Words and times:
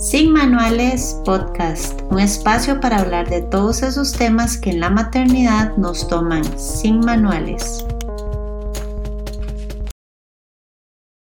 Sin 0.00 0.32
Manuales 0.32 1.20
Podcast, 1.26 2.00
un 2.10 2.20
espacio 2.20 2.80
para 2.80 3.00
hablar 3.00 3.28
de 3.28 3.42
todos 3.42 3.82
esos 3.82 4.14
temas 4.14 4.56
que 4.56 4.70
en 4.70 4.80
la 4.80 4.88
maternidad 4.88 5.76
nos 5.76 6.08
toman 6.08 6.42
sin 6.58 7.00
manuales. 7.00 7.84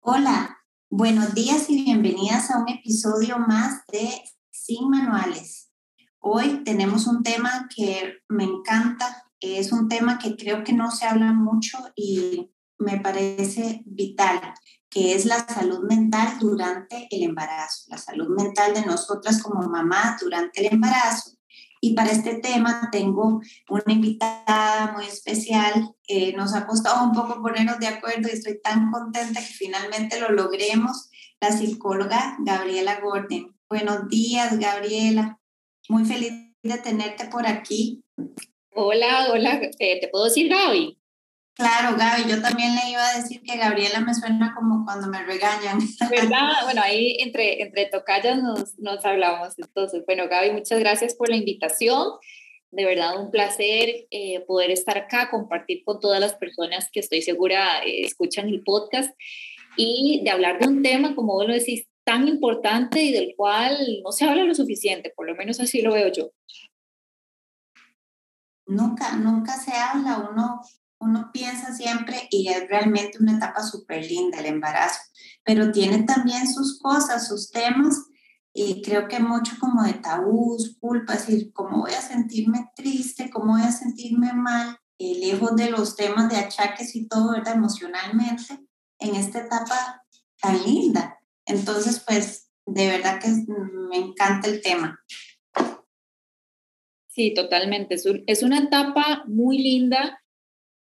Hola, 0.02 0.58
buenos 0.90 1.34
días 1.34 1.70
y 1.70 1.86
bienvenidas 1.86 2.52
a 2.52 2.60
un 2.60 2.68
episodio 2.68 3.40
más 3.40 3.86
de 3.90 4.10
Sin 4.52 4.90
Manuales. 4.90 5.72
Hoy 6.20 6.62
tenemos 6.66 7.08
un 7.08 7.24
tema 7.24 7.70
que 7.74 8.18
me 8.28 8.44
encanta, 8.44 9.32
es 9.40 9.72
un 9.72 9.88
tema 9.88 10.20
que 10.20 10.36
creo 10.36 10.66
que 10.66 10.74
no 10.74 10.92
se 10.92 11.06
habla 11.06 11.32
mucho 11.32 11.78
y 11.96 12.52
me 12.80 13.00
parece 13.00 13.82
vital 13.86 14.42
que 14.90 15.14
es 15.14 15.26
la 15.26 15.46
salud 15.48 15.84
mental 15.88 16.38
durante 16.40 17.08
el 17.12 17.24
embarazo, 17.24 17.86
la 17.90 17.98
salud 17.98 18.30
mental 18.30 18.74
de 18.74 18.86
nosotras 18.86 19.42
como 19.42 19.68
mamá 19.68 20.18
durante 20.22 20.62
el 20.62 20.74
embarazo. 20.74 21.38
Y 21.80 21.94
para 21.94 22.12
este 22.12 22.36
tema 22.36 22.90
tengo 22.92 23.42
una 23.70 23.94
invitada 23.94 24.94
muy 24.94 25.06
especial. 25.06 25.94
Eh, 26.08 26.34
nos 26.36 26.56
ha 26.56 26.66
costado 26.66 27.04
un 27.04 27.12
poco 27.12 27.42
ponernos 27.42 27.80
de 27.80 27.88
acuerdo 27.88 28.28
y 28.28 28.34
estoy 28.34 28.60
tan 28.62 28.92
contenta 28.92 29.40
que 29.40 29.46
finalmente 29.46 30.20
lo 30.20 30.30
logremos. 30.32 31.10
La 31.40 31.52
psicóloga 31.52 32.38
Gabriela 32.40 33.00
Gordon. 33.00 33.56
Buenos 33.70 34.08
días, 34.08 34.58
Gabriela. 34.58 35.40
Muy 35.88 36.06
feliz 36.06 36.32
de 36.64 36.78
tenerte 36.80 37.28
por 37.28 37.46
aquí. 37.46 38.04
Hola, 38.74 39.28
hola. 39.32 39.62
Eh, 39.80 40.00
¿Te 40.02 40.08
puedo 40.08 40.26
decir 40.26 40.50
Gaby? 40.50 40.98
Claro, 41.58 41.98
Gaby, 41.98 42.30
yo 42.30 42.40
también 42.40 42.76
le 42.76 42.92
iba 42.92 43.04
a 43.04 43.18
decir 43.18 43.42
que 43.42 43.58
Gabriela 43.58 44.00
me 44.02 44.14
suena 44.14 44.54
como 44.54 44.86
cuando 44.86 45.08
me 45.08 45.24
regañan. 45.24 45.80
¿Verdad? 46.12 46.52
Bueno, 46.66 46.82
ahí 46.84 47.18
entre, 47.20 47.64
entre 47.64 47.88
tocallas 47.88 48.44
nos, 48.44 48.78
nos 48.78 49.04
hablamos. 49.04 49.58
Entonces, 49.58 50.04
bueno, 50.06 50.28
Gaby, 50.30 50.52
muchas 50.52 50.80
gracias 50.80 51.16
por 51.16 51.30
la 51.30 51.36
invitación. 51.36 52.12
De 52.70 52.86
verdad, 52.86 53.20
un 53.20 53.32
placer 53.32 54.06
eh, 54.12 54.42
poder 54.46 54.70
estar 54.70 55.00
acá, 55.00 55.32
compartir 55.32 55.84
con 55.84 56.00
todas 56.00 56.20
las 56.20 56.36
personas 56.36 56.90
que 56.92 57.00
estoy 57.00 57.24
segura 57.24 57.84
eh, 57.84 58.06
escuchan 58.06 58.50
el 58.50 58.62
podcast 58.62 59.10
y 59.78 60.22
de 60.24 60.30
hablar 60.30 60.60
de 60.60 60.68
un 60.68 60.84
tema, 60.84 61.16
como 61.16 61.34
vos 61.34 61.48
lo 61.48 61.54
decís, 61.54 61.88
tan 62.04 62.28
importante 62.28 63.02
y 63.02 63.12
del 63.12 63.34
cual 63.36 63.76
no 64.04 64.12
se 64.12 64.26
habla 64.26 64.44
lo 64.44 64.54
suficiente, 64.54 65.12
por 65.16 65.26
lo 65.26 65.36
menos 65.36 65.60
así 65.60 65.82
lo 65.82 65.94
veo 65.94 66.12
yo. 66.12 66.30
Nunca, 68.68 69.16
nunca 69.16 69.54
se 69.54 69.72
habla, 69.72 70.30
uno 70.30 70.62
uno 71.00 71.30
piensa 71.32 71.74
siempre 71.74 72.28
y 72.32 72.50
es 72.50 72.68
realmente 72.70 73.18
una 73.20 73.38
etapa 73.38 73.64
súper 73.64 74.06
linda 74.06 74.40
el 74.40 74.48
embarazo, 74.48 75.00
pero 75.44 75.72
tiene 75.72 76.04
también 76.04 76.52
sus 76.52 76.80
cosas, 76.80 77.28
sus 77.28 77.52
temas 77.52 78.06
y 78.54 78.82
creo 78.82 79.08
que 79.08 79.20
mucho 79.20 79.54
como 79.60 79.84
de 79.84 79.94
tabús, 79.94 80.78
culpas, 80.80 81.28
decir, 81.28 81.52
cómo 81.54 81.82
voy 81.82 81.92
a 81.92 82.02
sentirme 82.02 82.72
triste, 82.76 83.30
cómo 83.30 83.54
voy 83.54 83.62
a 83.62 83.72
sentirme 83.72 84.34
mal, 84.34 84.76
eh, 84.98 85.20
lejos 85.20 85.56
de 85.56 85.70
los 85.70 85.96
temas 85.96 86.28
de 86.30 86.38
achaques 86.38 86.96
y 86.96 87.08
todo, 87.08 87.34
¿verdad? 87.34 87.54
Emocionalmente, 87.54 88.68
en 88.98 89.16
esta 89.16 89.42
etapa 89.42 90.04
tan 90.42 90.64
linda. 90.64 91.20
Entonces, 91.46 92.04
pues, 92.06 92.50
de 92.66 92.88
verdad 92.88 93.22
que 93.22 93.30
me 93.90 93.98
encanta 93.98 94.48
el 94.48 94.60
tema. 94.62 95.00
Sí, 97.10 97.36
totalmente. 97.36 97.96
Es 98.26 98.42
una 98.42 98.60
etapa 98.60 99.24
muy 99.28 99.60
linda 99.60 100.20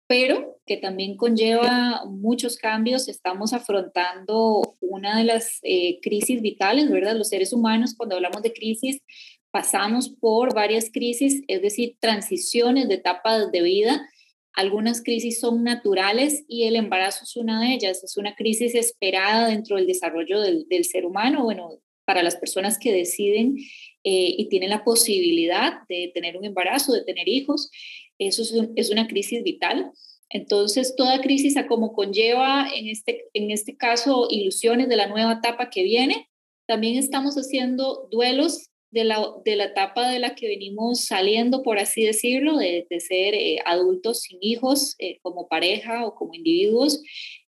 pero 0.09 0.59
que 0.67 0.79
también 0.79 1.17
conlleva 1.17 2.03
muchos 2.07 2.57
cambios. 2.57 3.09
Estamos 3.09 3.53
afrontando 3.53 4.77
una 4.81 5.19
de 5.19 5.25
las 5.25 5.61
eh, 5.63 6.01
crisis 6.01 6.41
vitales, 6.41 6.91
¿verdad? 6.91 7.15
Los 7.15 7.29
seres 7.29 7.53
humanos, 7.53 7.95
cuando 7.95 8.17
hablamos 8.17 8.43
de 8.43 8.55
crisis, 8.55 9.03
pasamos 9.51 10.09
por 10.09 10.55
varias 10.55 10.91
crisis, 10.91 11.43
es 11.47 11.61
decir, 11.61 11.97
transiciones 12.01 12.89
de 12.89 12.95
etapas 12.95 13.53
de 13.53 13.63
vida. 13.63 14.09
Algunas 14.55 15.03
crisis 15.03 15.41
son 15.41 15.63
naturales 15.63 16.43
y 16.49 16.65
el 16.65 16.77
embarazo 16.77 17.25
es 17.25 17.37
una 17.37 17.61
de 17.61 17.75
ellas. 17.75 18.03
Es 18.03 18.17
una 18.17 18.35
crisis 18.35 18.75
esperada 18.75 19.49
dentro 19.49 19.77
del 19.77 19.87
desarrollo 19.87 20.41
del, 20.41 20.85
ser 20.87 21.05
humano, 21.05 21.45
bueno, 21.45 21.69
para 22.07 22.23
las 22.23 22.37
personas 22.37 22.79
que 22.79 22.93
deciden 22.93 23.57
eh, 24.05 24.35
y 24.39 24.49
tienen 24.49 24.71
la 24.71 24.85
posibilidad 24.85 25.81
de 25.87 26.11
tener 26.15 26.39
un 26.39 26.47
embarazo, 26.47 26.95
de 26.95 27.05
tener 27.05 27.29
hijos. 27.29 27.71
Eso 28.19 28.43
es, 28.77 28.91
una 28.91 29.07
crisis 29.07 29.43
vital. 29.43 29.93
Entonces, 30.31 30.95
toda 30.97 31.21
crisis 31.21 31.57
a 31.57 31.67
como 31.67 31.93
conlleva, 31.93 32.69
en 32.75 32.89
este, 32.89 33.27
en 33.33 33.51
este 33.51 33.77
caso, 33.77 34.27
ilusiones 34.31 34.89
de 34.89 34.97
la 34.97 35.07
nueva 35.07 35.35
etapa 35.35 35.71
que 35.71 35.83
viene, 35.83 36.29
también 36.67 36.97
estamos 36.97 37.37
haciendo 37.37 38.09
duelos 38.11 38.71
de 38.91 39.05
la, 39.05 39.27
de 39.45 39.57
la 39.57 39.65
etapa 39.65 40.09
de 40.09 40.19
la 40.19 40.35
que 40.35 40.49
venimos 40.49 41.05
saliendo, 41.05 41.63
por 41.63 41.79
así 41.79 42.05
decirlo, 42.05 42.57
de, 42.57 42.87
ser 43.01 43.35
eh, 43.35 43.59
adultos 43.65 44.23
sin 44.23 44.39
hijos 44.41 44.95
eh, 44.99 45.19
como 45.23 45.49
pareja 45.49 46.07
o 46.07 46.15
como 46.15 46.35
individuos. 46.35 47.03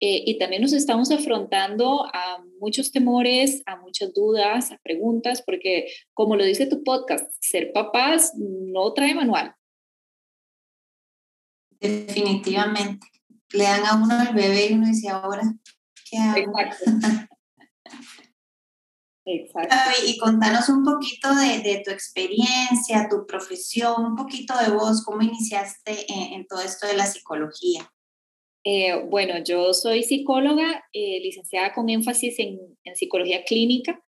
Eh, 0.01 0.23
y 0.27 0.39
también 0.39 0.63
nos 0.63 0.73
estamos 0.73 1.11
afrontando 1.11 2.05
a 2.13 2.45
muchos 2.61 2.93
temores, 2.93 3.63
a 3.67 3.77
muchas 3.77 4.13
dudas, 4.13 4.71
a 4.71 4.79
preguntas, 4.83 5.43
porque 5.43 5.87
como 6.13 6.37
lo 6.37 6.45
dice 6.45 6.67
tu 6.67 6.83
podcast, 6.83 7.27
ser 7.41 7.73
papás 7.73 8.33
no 8.37 8.93
trae 8.93 9.15
manual. 9.15 9.55
Definitivamente. 11.89 13.07
Le 13.53 13.65
dan 13.65 13.85
a 13.85 13.95
uno 13.95 14.23
el 14.23 14.35
bebé 14.35 14.69
y 14.71 14.73
uno 14.73 14.87
dice, 14.87 15.11
ahora, 15.11 15.43
¿qué 16.11 16.17
hago? 16.19 16.53
Exacto. 19.27 19.75
Y 20.07 20.19
contanos 20.19 20.69
un 20.69 20.85
poquito 20.85 21.29
de, 21.35 21.83
tu 21.85 21.91
experiencia, 21.91 23.09
tu 23.09 23.27
profesión, 23.27 24.05
un 24.05 24.17
poquito 24.17 24.55
de 24.59 24.71
vos, 24.71 25.03
cómo 25.03 25.23
iniciaste 25.23 26.07
en, 26.09 26.47
todo 26.47 26.61
esto 26.61 26.87
de 26.87 26.95
la 26.95 27.07
psicología. 27.07 27.91
Eh, 28.65 29.03
bueno, 29.09 29.43
yo 29.45 29.73
soy 29.73 30.03
psicóloga, 30.03 30.85
eh, 30.93 31.21
licenciada 31.21 31.73
con 31.73 31.89
énfasis 31.89 32.39
en, 32.39 32.59
psicología 32.95 33.45
clínica. 33.45 34.03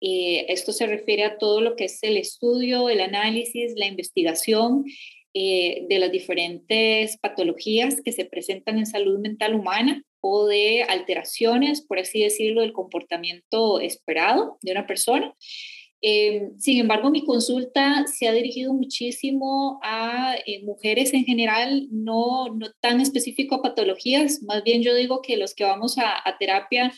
Eh, 0.00 0.46
esto 0.48 0.72
se 0.72 0.86
refiere 0.86 1.24
a 1.24 1.38
todo 1.38 1.60
lo 1.60 1.76
que 1.76 1.84
es 1.84 2.02
el 2.02 2.16
estudio, 2.16 2.88
el 2.88 3.00
análisis, 3.00 3.72
la 3.76 3.86
investigación 3.86 4.84
eh, 5.34 5.86
de 5.88 5.98
las 5.98 6.12
diferentes 6.12 7.16
patologías 7.18 8.00
que 8.02 8.12
se 8.12 8.24
presentan 8.24 8.78
en 8.78 8.86
salud 8.86 9.18
mental 9.18 9.54
humana 9.54 10.02
o 10.20 10.46
de 10.46 10.82
alteraciones, 10.82 11.80
por 11.80 11.98
así 11.98 12.22
decirlo, 12.22 12.60
del 12.60 12.72
comportamiento 12.72 13.80
esperado 13.80 14.58
de 14.62 14.72
una 14.72 14.86
persona. 14.86 15.34
Eh, 16.02 16.50
sin 16.58 16.80
embargo, 16.80 17.10
mi 17.10 17.24
consulta 17.24 18.04
se 18.08 18.26
ha 18.26 18.32
dirigido 18.32 18.74
muchísimo 18.74 19.78
a 19.82 20.34
eh, 20.46 20.62
mujeres 20.64 21.14
en 21.14 21.24
general, 21.24 21.86
no, 21.90 22.48
no 22.48 22.66
tan 22.80 23.00
específico 23.00 23.54
a 23.54 23.62
patologías, 23.62 24.42
más 24.42 24.64
bien 24.64 24.82
yo 24.82 24.94
digo 24.94 25.22
que 25.22 25.36
los 25.36 25.54
que 25.54 25.64
vamos 25.64 25.98
a, 25.98 26.28
a 26.28 26.38
terapia 26.38 26.92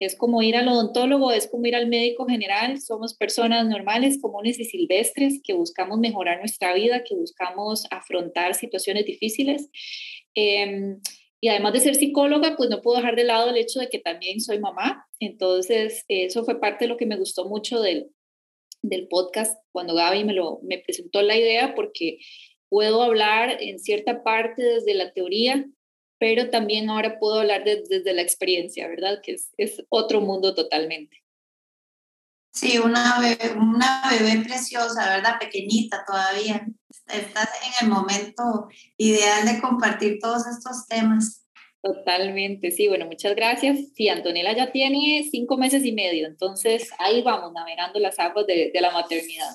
es 0.00 0.16
como 0.16 0.42
ir 0.42 0.56
al 0.56 0.68
odontólogo, 0.68 1.32
es 1.32 1.46
como 1.48 1.66
ir 1.66 1.76
al 1.76 1.88
médico 1.88 2.26
general, 2.26 2.80
somos 2.80 3.14
personas 3.14 3.66
normales, 3.66 4.20
comunes 4.20 4.58
y 4.58 4.64
silvestres 4.64 5.40
que 5.42 5.54
buscamos 5.54 5.98
mejorar 5.98 6.38
nuestra 6.38 6.74
vida, 6.74 7.04
que 7.04 7.14
buscamos 7.14 7.86
afrontar 7.90 8.54
situaciones 8.54 9.04
difíciles. 9.06 9.68
Em, 10.34 11.00
y 11.40 11.48
además 11.48 11.74
de 11.74 11.80
ser 11.80 11.94
psicóloga, 11.94 12.56
pues 12.56 12.70
no 12.70 12.80
puedo 12.80 12.96
dejar 12.96 13.16
de 13.16 13.24
lado 13.24 13.50
el 13.50 13.56
hecho 13.56 13.78
de 13.78 13.88
que 13.88 13.98
también 13.98 14.40
soy 14.40 14.58
mamá. 14.58 15.06
Entonces, 15.20 16.04
eso 16.08 16.44
fue 16.44 16.58
parte 16.58 16.84
de 16.84 16.88
lo 16.88 16.96
que 16.96 17.06
me 17.06 17.16
gustó 17.18 17.46
mucho 17.46 17.80
del, 17.80 18.08
del 18.82 19.08
podcast 19.08 19.56
cuando 19.72 19.94
Gaby 19.94 20.24
me, 20.24 20.32
lo, 20.32 20.60
me 20.62 20.78
presentó 20.78 21.22
la 21.22 21.36
idea, 21.36 21.74
porque 21.74 22.18
puedo 22.68 23.02
hablar 23.02 23.58
en 23.60 23.78
cierta 23.78 24.22
parte 24.22 24.62
desde 24.62 24.94
la 24.94 25.12
teoría, 25.12 25.66
pero 26.18 26.50
también 26.50 26.90
ahora 26.90 27.18
puedo 27.18 27.40
hablar 27.40 27.64
desde 27.64 28.12
la 28.12 28.22
experiencia, 28.22 28.88
¿verdad? 28.88 29.20
Que 29.22 29.32
es, 29.32 29.50
es, 29.56 29.82
otro 29.88 30.20
mundo 30.20 30.54
totalmente. 30.54 31.24
Sí, 32.52 32.78
una 32.78 33.18
bebé, 33.18 33.52
una 33.56 34.02
bebé 34.10 34.44
preciosa, 34.44 35.08
¿verdad? 35.10 35.38
Pequeñita 35.40 36.04
todavía. 36.06 36.66
Estás 37.08 37.50
en 37.66 37.86
el 37.86 37.92
momento 37.92 38.68
ideal 38.96 39.44
de 39.44 39.60
compartir 39.60 40.18
todos 40.20 40.46
estos 40.46 40.86
temas. 40.86 41.44
Totalmente, 41.82 42.70
sí, 42.70 42.88
bueno, 42.88 43.06
muchas 43.06 43.34
gracias. 43.34 43.78
Sí, 43.94 44.08
Antonella 44.08 44.56
ya 44.56 44.72
tiene 44.72 45.28
cinco 45.30 45.58
meses 45.58 45.84
y 45.84 45.92
medio, 45.92 46.26
entonces 46.26 46.90
ahí 46.98 47.20
vamos 47.22 47.52
navegando 47.52 47.98
las 47.98 48.18
aguas 48.18 48.46
de, 48.46 48.70
de 48.72 48.80
la 48.80 48.90
maternidad. 48.90 49.54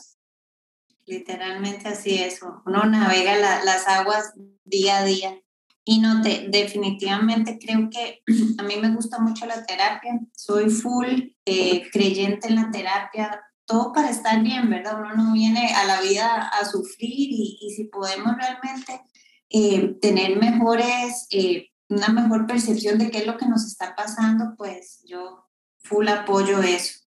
Literalmente 1.07 1.87
así 1.87 2.21
es, 2.21 2.39
uno 2.67 2.83
navega 2.83 3.35
las 3.63 3.87
aguas 3.87 4.33
día 4.63 4.99
a 4.99 5.05
día. 5.05 5.41
Y 5.91 5.97
no, 5.97 6.21
te, 6.21 6.49
definitivamente 6.49 7.57
creo 7.57 7.89
que 7.89 8.21
a 8.59 8.61
mí 8.61 8.75
me 8.79 8.93
gusta 8.93 9.17
mucho 9.17 9.47
la 9.47 9.65
terapia, 9.65 10.19
soy 10.35 10.69
full 10.69 11.07
eh, 11.45 11.89
creyente 11.91 12.47
en 12.47 12.57
la 12.57 12.69
terapia, 12.69 13.41
todo 13.65 13.91
para 13.91 14.11
estar 14.11 14.39
bien, 14.43 14.69
¿verdad? 14.69 14.99
Uno 14.99 15.15
no 15.15 15.33
viene 15.33 15.73
a 15.73 15.85
la 15.85 15.99
vida 15.99 16.47
a 16.47 16.63
sufrir 16.63 17.09
y, 17.31 17.57
y 17.59 17.71
si 17.71 17.85
podemos 17.85 18.35
realmente 18.37 19.01
eh, 19.49 19.95
tener 19.99 20.37
mejores, 20.37 21.25
eh, 21.31 21.71
una 21.87 22.09
mejor 22.09 22.45
percepción 22.45 22.99
de 22.99 23.09
qué 23.09 23.17
es 23.17 23.25
lo 23.25 23.37
que 23.37 23.47
nos 23.47 23.65
está 23.65 23.95
pasando, 23.95 24.53
pues 24.59 25.01
yo 25.07 25.47
full 25.79 26.07
apoyo 26.07 26.61
eso. 26.61 26.99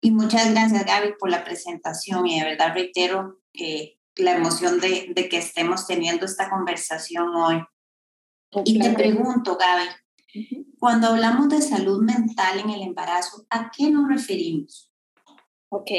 Y 0.00 0.10
muchas 0.10 0.50
gracias, 0.50 0.84
Gaby, 0.84 1.14
por 1.16 1.30
la 1.30 1.44
presentación 1.44 2.26
y 2.26 2.40
de 2.40 2.44
verdad 2.44 2.74
reitero 2.74 3.38
eh, 3.52 3.97
la 4.18 4.32
emoción 4.32 4.80
de, 4.80 5.12
de, 5.14 5.28
que 5.28 5.38
estemos 5.38 5.86
teniendo 5.86 6.26
esta 6.26 6.50
conversación 6.50 7.34
hoy. 7.34 7.62
Y 8.64 8.78
te 8.78 8.90
pregunto, 8.90 9.56
Gaby, 9.56 10.68
cuando 10.78 11.08
hablamos 11.08 11.48
de 11.48 11.60
salud 11.60 12.02
mental 12.02 12.60
en 12.60 12.70
el 12.70 12.82
embarazo, 12.82 13.46
¿a 13.50 13.70
qué 13.74 13.90
nos 13.90 14.08
referimos? 14.08 14.90
Ok. 15.70 15.90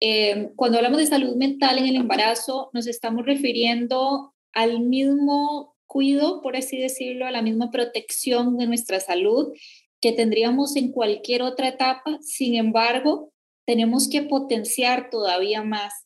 Eh, 0.00 0.52
cuando 0.56 0.78
hablamos 0.78 0.98
de 0.98 1.06
salud 1.06 1.36
mental 1.36 1.78
en 1.78 1.86
el 1.86 1.96
embarazo, 1.96 2.70
nos 2.72 2.86
estamos 2.86 3.24
refiriendo 3.24 4.34
al 4.52 4.80
mismo 4.80 5.76
cuido, 5.86 6.42
por 6.42 6.56
así 6.56 6.78
decirlo, 6.78 7.26
a 7.26 7.30
la 7.30 7.42
misma 7.42 7.70
protección 7.70 8.58
de 8.58 8.66
nuestra 8.66 9.00
salud 9.00 9.52
que 10.00 10.12
tendríamos 10.12 10.76
en 10.76 10.92
cualquier 10.92 11.42
otra 11.42 11.68
etapa. 11.68 12.18
Sin 12.20 12.54
embargo, 12.56 13.32
tenemos 13.66 14.08
que 14.08 14.22
potenciar 14.22 15.10
todavía 15.10 15.62
más 15.62 16.05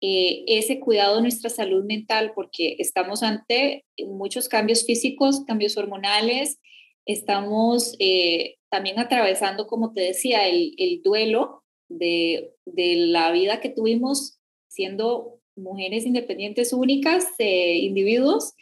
eh, 0.00 0.44
ese 0.46 0.78
cuidado 0.78 1.16
de 1.16 1.22
nuestra 1.22 1.48
salud 1.48 1.84
mental 1.84 2.32
porque 2.34 2.76
estamos 2.78 3.22
ante 3.22 3.86
muchos 4.06 4.48
cambios 4.48 4.84
físicos, 4.84 5.44
cambios 5.46 5.76
hormonales, 5.76 6.60
estamos 7.06 7.94
eh, 7.98 8.56
también 8.68 8.98
atravesando, 8.98 9.66
como 9.66 9.92
te 9.92 10.02
decía, 10.02 10.46
el, 10.48 10.74
el 10.76 11.02
duelo 11.02 11.62
de, 11.88 12.52
de, 12.66 12.96
la 12.96 13.30
vida 13.30 13.60
que 13.60 13.70
tuvimos 13.70 14.38
siendo 14.68 15.40
mujeres 15.54 16.04
independientes 16.04 16.72
únicas, 16.72 17.24
eh, 17.38 17.76
individuos, 17.76 18.52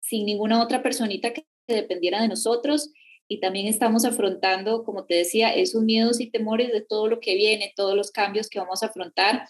sin 0.00 0.26
ninguna 0.26 0.62
otra 0.62 0.82
personita 0.82 1.32
que 1.32 1.46
dependiera 1.66 2.20
de 2.20 2.28
nosotros. 2.28 2.90
Y 3.28 3.40
también 3.40 3.66
estamos 3.66 4.04
afrontando, 4.04 4.84
como 4.84 5.06
te 5.06 5.14
decía, 5.14 5.54
esos 5.54 5.82
miedos 5.82 6.20
y 6.20 6.30
temores 6.30 6.70
de 6.70 6.82
todo 6.82 7.06
lo 7.06 7.20
que 7.20 7.34
viene, 7.34 7.72
todos 7.74 7.96
los 7.96 8.10
cambios 8.10 8.50
que 8.50 8.58
vamos 8.58 8.82
a 8.82 8.86
afrontar 8.86 9.46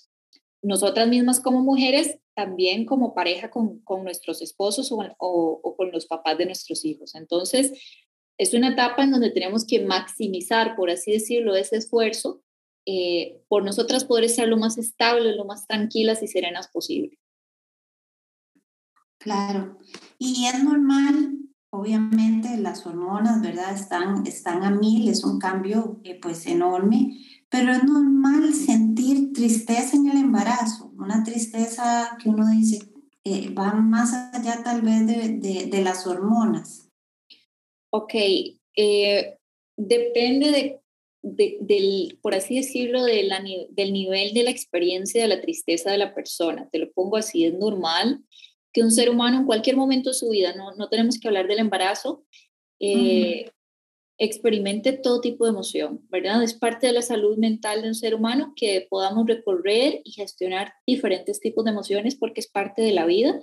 nosotras 0.62 1.08
mismas 1.08 1.40
como 1.40 1.60
mujeres, 1.60 2.18
también 2.34 2.86
como 2.86 3.14
pareja 3.14 3.50
con, 3.50 3.80
con 3.80 4.04
nuestros 4.04 4.40
esposos 4.40 4.90
o, 4.92 5.04
o, 5.18 5.76
con 5.76 5.90
los 5.92 6.06
papás 6.06 6.38
de 6.38 6.46
nuestros 6.46 6.84
hijos. 6.84 7.14
Entonces, 7.14 7.72
es 8.38 8.54
una 8.54 8.70
etapa 8.70 9.02
en 9.02 9.10
donde 9.10 9.30
tenemos 9.30 9.66
que 9.66 9.84
maximizar, 9.84 10.74
por 10.76 10.90
así 10.90 11.12
decirlo, 11.12 11.54
ese 11.54 11.76
esfuerzo 11.76 12.42
eh, 12.86 13.42
por 13.48 13.64
nosotras 13.64 14.04
poder 14.04 14.28
ser 14.28 14.48
lo 14.48 14.56
más 14.56 14.78
estables, 14.78 15.36
lo 15.36 15.44
más 15.44 15.66
tranquilas 15.66 16.22
y 16.22 16.28
serenas 16.28 16.68
posible. 16.68 17.18
Claro, 19.18 19.78
y 20.18 20.46
es 20.46 20.64
normal, 20.64 21.38
obviamente 21.70 22.56
las 22.56 22.84
hormonas, 22.86 23.40
¿verdad? 23.40 23.72
Están, 23.72 24.26
están 24.26 24.64
a 24.64 24.70
mil, 24.70 25.08
es 25.08 25.22
un 25.22 25.38
cambio 25.38 26.00
eh, 26.02 26.18
pues 26.20 26.44
enorme, 26.46 27.18
pero 27.52 27.70
es 27.70 27.84
normal 27.84 28.54
sentir 28.54 29.34
tristeza 29.34 29.94
en 29.94 30.08
el 30.08 30.16
embarazo, 30.16 30.90
una 30.96 31.22
tristeza 31.22 32.16
que 32.20 32.30
uno 32.30 32.50
dice 32.50 32.78
eh, 33.24 33.50
va 33.50 33.74
más 33.74 34.14
allá 34.32 34.62
tal 34.64 34.80
vez 34.80 35.06
de, 35.06 35.66
de, 35.66 35.82
las 35.84 36.06
hormonas. 36.06 36.88
Ok, 37.90 38.14
eh, 38.74 39.36
depende 39.76 40.50
de, 40.50 40.80
del, 41.60 42.18
por 42.22 42.34
así 42.34 42.56
decirlo, 42.56 43.04
de 43.04 43.22
la, 43.24 43.44
del 43.68 43.92
nivel 43.92 44.32
de 44.32 44.44
la 44.44 44.50
experiencia 44.50 45.20
de 45.20 45.28
la 45.28 45.42
tristeza 45.42 45.90
de 45.92 45.98
la 45.98 46.14
persona. 46.14 46.68
Te 46.72 46.78
lo 46.78 46.90
pongo 46.90 47.18
así, 47.18 47.44
es 47.44 47.54
normal 47.54 48.24
que 48.72 48.82
un 48.82 48.90
ser 48.90 49.10
humano 49.10 49.38
en 49.38 49.46
cualquier 49.46 49.76
momento 49.76 50.10
de 50.10 50.14
su 50.14 50.30
vida, 50.30 50.54
no, 50.56 50.74
no 50.74 50.88
tenemos 50.88 51.20
que 51.20 51.28
hablar 51.28 51.46
del 51.46 51.58
embarazo, 51.58 52.24
eh, 52.80 53.52
experimente 54.18 54.92
todo 54.92 55.20
tipo 55.20 55.44
de 55.44 55.50
emoción, 55.50 56.00
¿verdad? 56.10 56.42
Es 56.42 56.54
parte 56.54 56.86
de 56.86 56.92
la 56.92 57.02
salud 57.02 57.36
mental 57.38 57.82
de 57.82 57.88
un 57.88 57.94
ser 57.94 58.14
humano 58.14 58.52
que 58.56 58.86
podamos 58.88 59.26
recorrer 59.26 60.00
y 60.04 60.12
gestionar 60.12 60.74
diferentes 60.86 61.40
tipos 61.40 61.64
de 61.64 61.70
emociones 61.72 62.14
porque 62.14 62.40
es 62.40 62.48
parte 62.48 62.82
de 62.82 62.92
la 62.92 63.06
vida. 63.06 63.40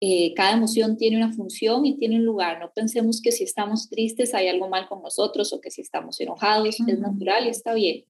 Eh, 0.00 0.34
cada 0.34 0.52
emoción 0.52 0.96
tiene 0.98 1.16
una 1.16 1.32
función 1.32 1.86
y 1.86 1.96
tiene 1.96 2.16
un 2.16 2.24
lugar. 2.24 2.60
No 2.60 2.72
pensemos 2.74 3.22
que 3.22 3.32
si 3.32 3.44
estamos 3.44 3.88
tristes 3.88 4.34
hay 4.34 4.48
algo 4.48 4.68
mal 4.68 4.88
con 4.88 5.02
nosotros 5.02 5.52
o 5.52 5.60
que 5.60 5.70
si 5.70 5.80
estamos 5.80 6.20
enojados 6.20 6.76
es 6.86 6.98
natural 6.98 7.46
y 7.46 7.50
está 7.50 7.74
bien. 7.74 8.04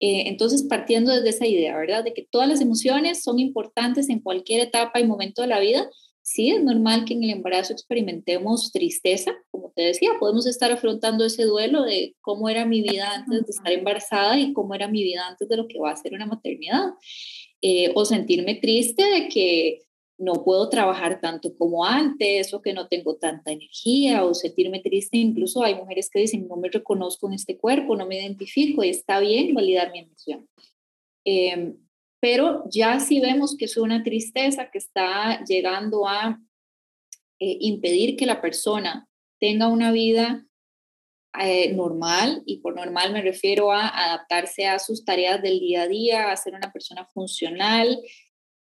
Eh, 0.00 0.28
entonces, 0.28 0.64
partiendo 0.64 1.14
desde 1.14 1.30
esa 1.30 1.46
idea, 1.46 1.76
¿verdad? 1.76 2.04
De 2.04 2.12
que 2.12 2.26
todas 2.28 2.48
las 2.48 2.60
emociones 2.60 3.22
son 3.22 3.38
importantes 3.38 4.10
en 4.10 4.20
cualquier 4.20 4.60
etapa 4.60 5.00
y 5.00 5.06
momento 5.06 5.42
de 5.42 5.48
la 5.48 5.60
vida. 5.60 5.88
Sí, 6.26 6.50
es 6.50 6.64
normal 6.64 7.04
que 7.04 7.12
en 7.12 7.22
el 7.22 7.30
embarazo 7.30 7.74
experimentemos 7.74 8.72
tristeza, 8.72 9.36
como 9.50 9.72
te 9.76 9.82
decía, 9.82 10.08
podemos 10.18 10.46
estar 10.46 10.72
afrontando 10.72 11.26
ese 11.26 11.44
duelo 11.44 11.82
de 11.82 12.16
cómo 12.22 12.48
era 12.48 12.64
mi 12.64 12.80
vida 12.80 13.12
antes 13.14 13.44
de 13.44 13.50
estar 13.50 13.70
embarazada 13.70 14.38
y 14.38 14.54
cómo 14.54 14.74
era 14.74 14.88
mi 14.88 15.02
vida 15.02 15.26
antes 15.28 15.46
de 15.46 15.58
lo 15.58 15.68
que 15.68 15.78
va 15.78 15.90
a 15.90 15.96
ser 15.96 16.14
una 16.14 16.24
maternidad. 16.24 16.94
Eh, 17.60 17.92
o 17.94 18.06
sentirme 18.06 18.54
triste 18.54 19.04
de 19.04 19.28
que 19.28 19.82
no 20.16 20.44
puedo 20.44 20.70
trabajar 20.70 21.20
tanto 21.20 21.54
como 21.58 21.84
antes 21.84 22.54
o 22.54 22.62
que 22.62 22.72
no 22.72 22.88
tengo 22.88 23.16
tanta 23.16 23.52
energía 23.52 24.24
o 24.24 24.32
sentirme 24.32 24.80
triste. 24.80 25.18
Incluso 25.18 25.62
hay 25.62 25.74
mujeres 25.74 26.08
que 26.08 26.20
dicen, 26.20 26.48
no 26.48 26.56
me 26.56 26.70
reconozco 26.70 27.26
en 27.26 27.34
este 27.34 27.58
cuerpo, 27.58 27.96
no 27.96 28.06
me 28.06 28.18
identifico 28.18 28.82
y 28.82 28.88
está 28.88 29.20
bien 29.20 29.52
validar 29.54 29.92
mi 29.92 29.98
emoción. 29.98 30.48
Em, 31.26 31.76
pero 32.24 32.64
ya 32.70 33.00
si 33.00 33.20
vemos 33.20 33.54
que 33.54 33.66
es 33.66 33.76
una 33.76 34.02
tristeza 34.02 34.70
que 34.70 34.78
está 34.78 35.44
llegando 35.44 36.08
a 36.08 36.40
eh, 37.38 37.58
impedir 37.60 38.16
que 38.16 38.24
la 38.24 38.40
persona 38.40 39.06
tenga 39.38 39.68
una 39.68 39.92
vida 39.92 40.46
eh, 41.38 41.74
normal, 41.74 42.42
y 42.46 42.60
por 42.60 42.76
normal 42.76 43.12
me 43.12 43.20
refiero 43.20 43.72
a 43.72 43.88
adaptarse 43.88 44.66
a 44.66 44.78
sus 44.78 45.04
tareas 45.04 45.42
del 45.42 45.60
día 45.60 45.82
a 45.82 45.86
día, 45.86 46.32
a 46.32 46.36
ser 46.38 46.54
una 46.54 46.72
persona 46.72 47.04
funcional, 47.12 48.00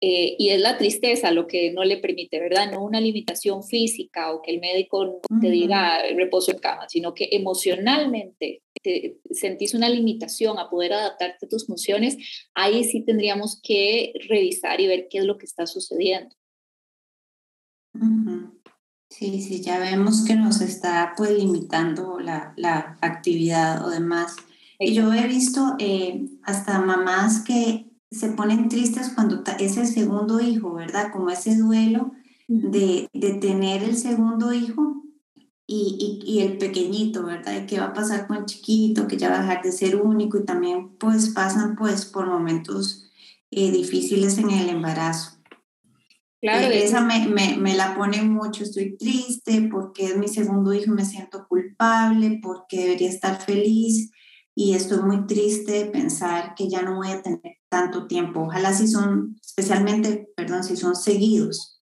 eh, 0.01 0.37
y 0.39 0.49
es 0.49 0.61
la 0.63 0.79
tristeza 0.79 1.31
lo 1.31 1.47
que 1.47 1.71
no 1.71 1.85
le 1.85 1.99
permite, 1.99 2.41
¿verdad? 2.41 2.73
No 2.73 2.83
una 2.83 2.99
limitación 2.99 3.63
física 3.63 4.33
o 4.33 4.41
que 4.41 4.53
el 4.53 4.61
médico 4.61 5.21
te 5.43 5.51
diga 5.51 6.01
reposo 6.17 6.51
en 6.51 6.61
cama, 6.61 6.89
sino 6.89 7.13
que 7.13 7.29
emocionalmente 7.31 8.63
te 8.83 9.21
sentís 9.31 9.75
una 9.75 9.89
limitación 9.89 10.59
a 10.59 10.71
poder 10.71 10.93
adaptarte 10.93 11.47
a 11.47 11.49
tus 11.49 11.67
funciones, 11.67 12.17
ahí 12.55 12.85
sí 12.85 13.05
tendríamos 13.05 13.61
que 13.63 14.13
revisar 14.29 14.81
y 14.81 14.87
ver 14.87 15.09
qué 15.11 15.19
es 15.19 15.25
lo 15.25 15.39
que 15.39 15.47
está 15.47 15.67
sucediendo. 15.67 16.35
Sí, 19.11 19.43
sí, 19.43 19.61
ya 19.61 19.79
vemos 19.79 20.25
que 20.25 20.37
nos 20.37 20.61
está 20.61 21.15
pues 21.17 21.31
limitando 21.33 22.21
la, 22.21 22.55
la 22.57 22.97
actividad 23.01 23.85
o 23.85 23.91
demás. 23.91 24.37
Y 24.79 24.95
yo 24.95 25.13
he 25.13 25.27
visto 25.27 25.75
eh, 25.79 26.27
hasta 26.43 26.81
mamás 26.81 27.41
que 27.41 27.91
se 28.11 28.31
ponen 28.31 28.69
tristes 28.69 29.11
cuando 29.15 29.43
es 29.59 29.77
el 29.77 29.87
segundo 29.87 30.41
hijo, 30.41 30.73
¿verdad? 30.75 31.13
Como 31.13 31.31
ese 31.31 31.57
duelo 31.57 32.13
de, 32.49 33.09
de 33.13 33.35
tener 33.35 33.83
el 33.83 33.97
segundo 33.97 34.53
hijo 34.53 35.03
y, 35.73 36.21
y, 36.25 36.33
y, 36.33 36.41
el 36.41 36.59
pequeñito, 36.59 37.23
¿verdad? 37.23 37.65
¿Qué 37.65 37.79
va 37.79 37.87
a 37.87 37.93
pasar 37.93 38.27
con 38.27 38.39
el 38.39 38.45
chiquito? 38.45 39.07
Que 39.07 39.17
ya 39.17 39.31
va 39.31 39.39
a 39.39 39.43
dejar 39.43 39.63
de 39.63 39.71
ser 39.71 39.95
único 40.03 40.37
y 40.37 40.45
también 40.45 40.97
pues 40.99 41.29
pasan 41.29 41.77
pues 41.77 42.07
por 42.07 42.27
momentos 42.27 43.09
eh, 43.53 43.71
difíciles 43.71 44.37
en 44.39 44.51
el 44.51 44.69
embarazo. 44.69 45.39
Claro. 46.41 46.67
Eh, 46.67 46.83
esa 46.83 47.03
me, 47.03 47.29
me, 47.29 47.57
me, 47.57 47.77
la 47.77 47.95
pone 47.95 48.21
mucho, 48.23 48.65
estoy 48.65 48.97
triste 48.97 49.69
porque 49.71 50.07
es 50.07 50.17
mi 50.17 50.27
segundo 50.27 50.75
hijo, 50.75 50.91
me 50.93 51.05
siento 51.05 51.47
culpable, 51.47 52.41
porque 52.43 52.81
debería 52.81 53.09
estar 53.09 53.41
feliz 53.41 54.11
y 54.57 54.75
estoy 54.75 55.01
muy 55.03 55.25
triste 55.29 55.71
de 55.71 55.87
pensar 55.87 56.57
que 56.57 56.69
ya 56.69 56.83
no 56.83 56.97
voy 56.97 57.13
a 57.13 57.23
tener 57.23 57.59
tanto 57.69 58.09
tiempo. 58.09 58.41
Ojalá 58.41 58.73
si 58.73 58.89
son, 58.89 59.37
especialmente, 59.41 60.33
perdón, 60.35 60.65
si 60.65 60.77
son 60.77 60.97
seguidos. 60.97 61.81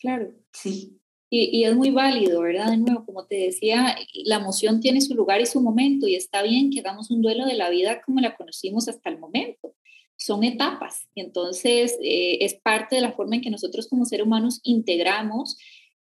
Claro. 0.00 0.32
Sí. 0.52 0.98
Y, 1.34 1.64
es 1.64 1.74
muy 1.74 1.90
válido, 1.90 2.42
¿verdad? 2.42 2.72
De 2.72 2.76
nuevo, 2.76 3.06
como 3.06 3.24
te 3.24 3.36
decía, 3.36 3.96
la 4.26 4.36
emoción 4.36 4.80
tiene 4.80 5.00
su 5.00 5.14
lugar 5.14 5.40
y 5.40 5.46
su 5.46 5.62
momento 5.62 6.06
y 6.06 6.14
está 6.14 6.42
bien 6.42 6.68
que 6.68 6.80
hagamos 6.80 7.10
un 7.10 7.22
duelo 7.22 7.46
de 7.46 7.54
la 7.54 7.70
vida 7.70 8.02
como 8.02 8.20
la 8.20 8.36
conocimos 8.36 8.86
hasta 8.86 9.08
el 9.08 9.18
momento. 9.18 9.74
Son 10.14 10.44
etapas 10.44 11.08
y 11.14 11.22
entonces 11.22 11.96
eh, 12.02 12.36
es 12.42 12.52
parte 12.52 12.96
de 12.96 13.00
la 13.00 13.12
forma 13.12 13.36
en 13.36 13.40
que 13.40 13.48
nosotros 13.48 13.88
como 13.88 14.04
seres 14.04 14.26
humanos 14.26 14.60
integramos 14.62 15.56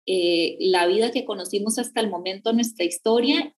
eh, 0.06 0.58
la 0.60 0.86
vida 0.86 1.10
que 1.10 1.24
conocimos 1.24 1.80
hasta 1.80 2.00
el 2.00 2.08
momento, 2.08 2.52
nuestra 2.52 2.84
historia 2.84 3.52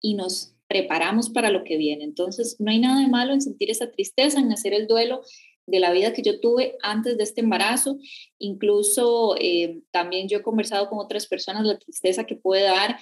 y 0.00 0.14
nos 0.14 0.54
preparamos 0.68 1.28
para 1.28 1.50
lo 1.50 1.64
que 1.64 1.76
viene. 1.76 2.04
Entonces, 2.04 2.56
no 2.60 2.70
hay 2.70 2.78
nada 2.78 2.98
de 2.98 3.08
malo 3.08 3.34
en 3.34 3.42
sentir 3.42 3.70
esa 3.70 3.90
tristeza, 3.90 4.40
en 4.40 4.52
hacer 4.52 4.72
el 4.72 4.86
duelo 4.86 5.20
de 5.66 5.80
la 5.80 5.92
vida 5.92 6.12
que 6.12 6.22
yo 6.22 6.40
tuve 6.40 6.76
antes 6.82 7.16
de 7.16 7.24
este 7.24 7.40
embarazo. 7.40 7.98
Incluso 8.38 9.36
eh, 9.38 9.80
también 9.90 10.28
yo 10.28 10.38
he 10.38 10.42
conversado 10.42 10.88
con 10.88 10.98
otras 10.98 11.26
personas 11.26 11.64
la 11.64 11.78
tristeza 11.78 12.24
que 12.24 12.36
puede 12.36 12.62
dar 12.62 12.98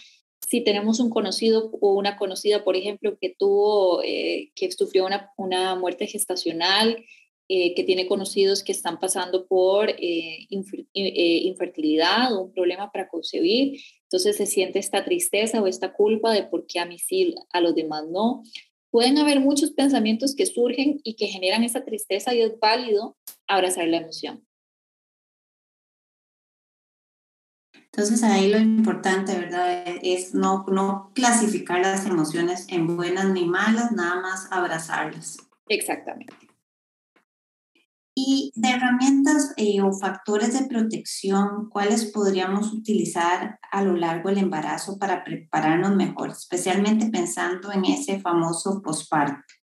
si 0.46 0.62
tenemos 0.62 1.00
un 1.00 1.10
conocido 1.10 1.70
o 1.80 1.94
una 1.94 2.16
conocida, 2.16 2.64
por 2.64 2.76
ejemplo, 2.76 3.18
que 3.20 3.34
tuvo, 3.38 4.02
eh, 4.02 4.50
que 4.54 4.70
sufrió 4.72 5.04
una, 5.04 5.30
una 5.36 5.74
muerte 5.74 6.06
gestacional, 6.06 7.04
eh, 7.48 7.74
que 7.74 7.82
tiene 7.84 8.06
conocidos 8.06 8.62
que 8.62 8.72
están 8.72 8.98
pasando 8.98 9.46
por 9.46 9.94
infertilidad 10.50 12.34
o 12.34 12.42
un 12.42 12.52
problema 12.52 12.90
para 12.92 13.08
concebir 13.08 13.80
entonces 14.08 14.36
se 14.38 14.46
siente 14.46 14.78
esta 14.78 15.04
tristeza 15.04 15.60
o 15.60 15.66
esta 15.66 15.92
culpa 15.92 16.32
de 16.32 16.42
por 16.44 16.66
qué 16.66 16.80
a 16.80 16.86
mí 16.86 16.98
sí, 16.98 17.34
a 17.52 17.60
los 17.60 17.74
demás 17.74 18.04
no. 18.08 18.42
Pueden 18.90 19.18
haber 19.18 19.40
muchos 19.40 19.72
pensamientos 19.72 20.34
que 20.34 20.46
surgen 20.46 21.00
y 21.04 21.14
que 21.16 21.26
generan 21.26 21.64
esa 21.64 21.84
tristeza 21.84 22.34
y 22.34 22.42
es 22.42 22.58
válido 22.58 23.16
abrazar 23.46 23.86
la 23.88 23.98
emoción. 23.98 24.44
Entonces 27.74 28.22
ahí 28.22 28.50
lo 28.50 28.58
importante, 28.58 29.36
¿verdad? 29.36 29.84
Es 30.02 30.34
no, 30.34 30.64
no 30.68 31.10
clasificar 31.14 31.80
las 31.80 32.06
emociones 32.06 32.66
en 32.68 32.96
buenas 32.96 33.30
ni 33.30 33.44
malas, 33.44 33.92
nada 33.92 34.20
más 34.20 34.46
abrazarlas. 34.50 35.38
Exactamente. 35.68 36.47
Y 38.20 38.52
de 38.56 38.70
herramientas 38.70 39.54
eh, 39.56 39.80
o 39.80 39.92
factores 39.92 40.58
de 40.58 40.66
protección, 40.66 41.68
¿cuáles 41.70 42.06
podríamos 42.06 42.72
utilizar 42.72 43.60
a 43.70 43.82
lo 43.84 43.94
largo 43.94 44.28
del 44.28 44.38
embarazo 44.38 44.98
para 44.98 45.22
prepararnos 45.22 45.94
mejor? 45.94 46.30
Especialmente 46.30 47.10
pensando 47.10 47.70
en 47.70 47.84
ese 47.84 48.18
famoso 48.18 48.82
posparto, 48.82 49.54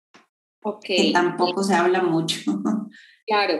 okay. 0.63 1.09
que 1.09 1.13
tampoco 1.13 1.65
se 1.65 1.75
habla 1.75 2.03
mucho. 2.03 2.39
Claro, 3.27 3.55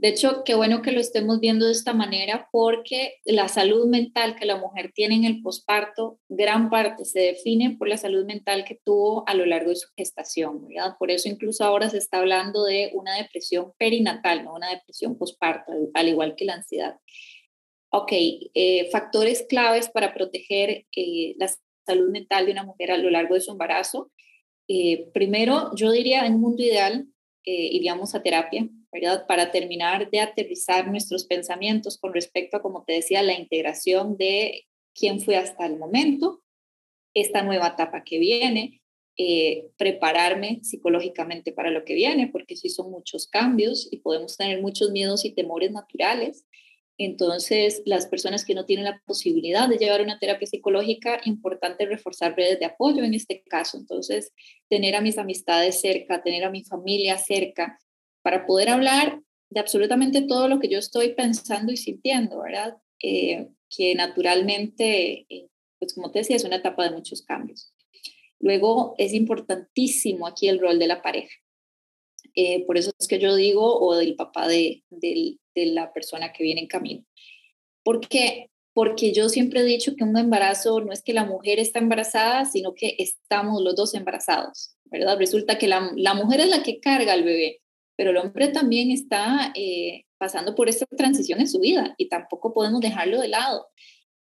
de 0.00 0.08
hecho, 0.08 0.44
qué 0.46 0.54
bueno 0.54 0.80
que 0.80 0.92
lo 0.92 1.00
estemos 1.00 1.40
viendo 1.40 1.66
de 1.66 1.72
esta 1.72 1.92
manera 1.92 2.48
porque 2.52 3.16
la 3.26 3.48
salud 3.48 3.86
mental 3.86 4.34
que 4.34 4.46
la 4.46 4.56
mujer 4.56 4.92
tiene 4.94 5.14
en 5.16 5.24
el 5.24 5.42
posparto, 5.42 6.18
gran 6.26 6.70
parte 6.70 7.04
se 7.04 7.20
define 7.20 7.76
por 7.78 7.86
la 7.86 7.98
salud 7.98 8.24
mental 8.24 8.64
que 8.64 8.80
tuvo 8.82 9.28
a 9.28 9.34
lo 9.34 9.44
largo 9.44 9.68
de 9.68 9.76
su 9.76 9.88
gestación. 9.98 10.66
Por 10.98 11.10
eso 11.10 11.28
incluso 11.28 11.64
ahora 11.64 11.90
se 11.90 11.98
está 11.98 12.16
hablando 12.16 12.64
de 12.64 12.92
una 12.94 13.14
depresión 13.16 13.74
perinatal, 13.76 14.42
no 14.42 14.54
una 14.54 14.70
depresión 14.70 15.18
posparto, 15.18 15.70
al 15.92 16.08
igual 16.08 16.34
que 16.34 16.46
la 16.46 16.54
ansiedad. 16.54 16.96
Ok, 17.90 18.12
eh, 18.12 18.88
factores 18.90 19.44
claves 19.50 19.90
para 19.90 20.14
proteger 20.14 20.86
eh, 20.96 21.34
la 21.36 21.50
salud 21.86 22.08
mental 22.08 22.46
de 22.46 22.52
una 22.52 22.64
mujer 22.64 22.90
a 22.90 22.96
lo 22.96 23.10
largo 23.10 23.34
de 23.34 23.42
su 23.42 23.50
embarazo. 23.50 24.10
Eh, 24.66 25.10
primero, 25.12 25.72
yo 25.76 25.90
diría 25.92 26.24
en 26.24 26.36
un 26.36 26.40
mundo 26.40 26.62
ideal, 26.62 27.06
iríamos 27.44 28.14
a 28.14 28.22
terapia, 28.22 28.66
Para 29.26 29.52
terminar 29.52 30.10
de 30.10 30.20
aterrizar 30.20 30.88
nuestros 30.88 31.24
pensamientos 31.24 31.96
con 31.98 32.12
respecto 32.12 32.56
a, 32.56 32.62
como 32.62 32.84
te 32.84 32.94
decía, 32.94 33.22
la 33.22 33.38
integración 33.38 34.16
de 34.16 34.66
quién 34.94 35.20
fue 35.20 35.36
hasta 35.36 35.66
el 35.66 35.78
momento, 35.78 36.42
esta 37.14 37.42
nueva 37.42 37.68
etapa 37.68 38.02
que 38.04 38.18
viene, 38.18 38.80
eh, 39.16 39.68
prepararme 39.76 40.60
psicológicamente 40.62 41.52
para 41.52 41.70
lo 41.70 41.84
que 41.84 41.94
viene, 41.94 42.28
porque 42.28 42.56
sí 42.56 42.68
son 42.68 42.90
muchos 42.90 43.26
cambios 43.26 43.88
y 43.90 43.98
podemos 43.98 44.36
tener 44.36 44.62
muchos 44.62 44.90
miedos 44.92 45.24
y 45.24 45.32
temores 45.32 45.70
naturales. 45.72 46.46
Entonces, 46.96 47.82
las 47.86 48.06
personas 48.06 48.44
que 48.44 48.54
no 48.54 48.66
tienen 48.66 48.84
la 48.84 49.02
posibilidad 49.06 49.68
de 49.68 49.78
llevar 49.78 50.02
una 50.02 50.18
terapia 50.18 50.46
psicológica, 50.46 51.20
importante 51.24 51.86
reforzar 51.86 52.36
redes 52.36 52.58
de 52.58 52.66
apoyo 52.66 53.04
en 53.04 53.14
este 53.14 53.42
caso. 53.42 53.78
Entonces, 53.78 54.32
tener 54.68 54.94
a 54.94 55.00
mis 55.00 55.18
amistades 55.18 55.80
cerca, 55.80 56.22
tener 56.22 56.44
a 56.44 56.50
mi 56.50 56.62
familia 56.62 57.18
cerca, 57.18 57.78
para 58.22 58.46
poder 58.46 58.68
hablar 58.68 59.20
de 59.50 59.60
absolutamente 59.60 60.22
todo 60.22 60.48
lo 60.48 60.60
que 60.60 60.68
yo 60.68 60.78
estoy 60.78 61.14
pensando 61.14 61.72
y 61.72 61.76
sintiendo, 61.76 62.40
¿verdad? 62.40 62.76
Eh, 63.02 63.48
que 63.68 63.94
naturalmente, 63.94 65.26
eh, 65.28 65.48
pues 65.78 65.94
como 65.94 66.10
te 66.10 66.20
decía, 66.20 66.36
es 66.36 66.44
una 66.44 66.56
etapa 66.56 66.84
de 66.84 66.94
muchos 66.94 67.22
cambios. 67.22 67.72
Luego 68.38 68.94
es 68.98 69.12
importantísimo 69.12 70.26
aquí 70.26 70.48
el 70.48 70.60
rol 70.60 70.78
de 70.78 70.86
la 70.86 71.02
pareja. 71.02 71.34
Eh, 72.34 72.64
por 72.64 72.78
eso 72.78 72.92
es 72.98 73.08
que 73.08 73.18
yo 73.18 73.34
digo, 73.34 73.80
o 73.80 73.96
del 73.96 74.14
papá 74.14 74.46
de, 74.46 74.84
de, 74.90 75.38
de 75.54 75.66
la 75.66 75.92
persona 75.92 76.32
que 76.32 76.44
viene 76.44 76.62
en 76.62 76.66
camino. 76.68 77.04
¿Por 77.82 78.00
qué? 78.00 78.50
Porque 78.72 79.12
yo 79.12 79.28
siempre 79.28 79.60
he 79.60 79.64
dicho 79.64 79.96
que 79.96 80.04
un 80.04 80.16
embarazo 80.16 80.80
no 80.80 80.92
es 80.92 81.02
que 81.02 81.12
la 81.12 81.24
mujer 81.24 81.58
está 81.58 81.80
embarazada, 81.80 82.44
sino 82.44 82.74
que 82.74 82.94
estamos 82.98 83.62
los 83.62 83.74
dos 83.74 83.94
embarazados, 83.94 84.76
¿verdad? 84.84 85.18
Resulta 85.18 85.58
que 85.58 85.66
la, 85.66 85.90
la 85.96 86.14
mujer 86.14 86.40
es 86.40 86.48
la 86.48 86.62
que 86.62 86.80
carga 86.80 87.12
al 87.12 87.24
bebé, 87.24 87.60
pero 88.00 88.12
el 88.12 88.16
hombre 88.16 88.48
también 88.48 88.90
está 88.90 89.52
eh, 89.54 90.06
pasando 90.16 90.54
por 90.54 90.70
esta 90.70 90.86
transición 90.86 91.38
en 91.38 91.46
su 91.46 91.60
vida 91.60 91.94
y 91.98 92.08
tampoco 92.08 92.54
podemos 92.54 92.80
dejarlo 92.80 93.20
de 93.20 93.28
lado. 93.28 93.66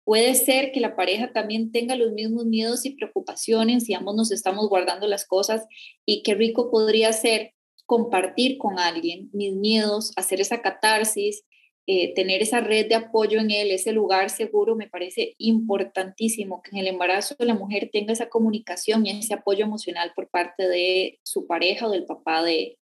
Puede 0.05 0.33
ser 0.35 0.71
que 0.71 0.79
la 0.79 0.95
pareja 0.95 1.33
también 1.33 1.73
tenga 1.73 1.97
los 1.97 2.13
mismos 2.13 2.45
miedos 2.45 2.85
y 2.85 2.91
preocupaciones 2.91 3.89
y 3.89 3.93
ambos 3.93 4.15
nos 4.15 4.31
estamos 4.31 4.69
guardando 4.69 5.09
las 5.09 5.27
cosas 5.27 5.65
y 6.05 6.23
qué 6.23 6.35
rico 6.35 6.71
podría 6.71 7.11
ser 7.11 7.51
compartir 7.85 8.57
con 8.59 8.79
alguien 8.79 9.29
mis 9.33 9.51
miedos, 9.51 10.13
hacer 10.15 10.39
esa 10.39 10.61
catarsis, 10.61 11.43
eh, 11.85 12.13
tener 12.13 12.41
esa 12.41 12.61
red 12.61 12.87
de 12.87 12.95
apoyo 12.95 13.41
en 13.41 13.51
él, 13.51 13.71
ese 13.71 13.91
lugar 13.91 14.29
seguro, 14.29 14.77
me 14.77 14.87
parece 14.87 15.35
importantísimo 15.37 16.61
que 16.61 16.71
en 16.71 16.77
el 16.77 16.87
embarazo 16.87 17.35
la 17.39 17.55
mujer 17.55 17.89
tenga 17.91 18.13
esa 18.13 18.29
comunicación 18.29 19.05
y 19.05 19.11
ese 19.11 19.33
apoyo 19.33 19.65
emocional 19.65 20.13
por 20.15 20.29
parte 20.29 20.65
de 20.65 21.19
su 21.23 21.45
pareja 21.45 21.87
o 21.87 21.91
del 21.91 22.05
papá 22.05 22.41
de, 22.41 22.77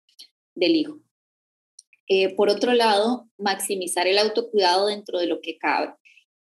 del 0.59 0.77
hijo. 0.77 1.01
Eh, 2.09 2.35
por 2.35 2.49
otro 2.49 2.73
lado, 2.73 3.29
maximizar 3.37 4.07
el 4.07 4.19
autocuidado 4.19 4.87
dentro 4.87 5.19
de 5.19 5.27
lo 5.27 5.41
que 5.41 5.59
cabe. 5.59 5.95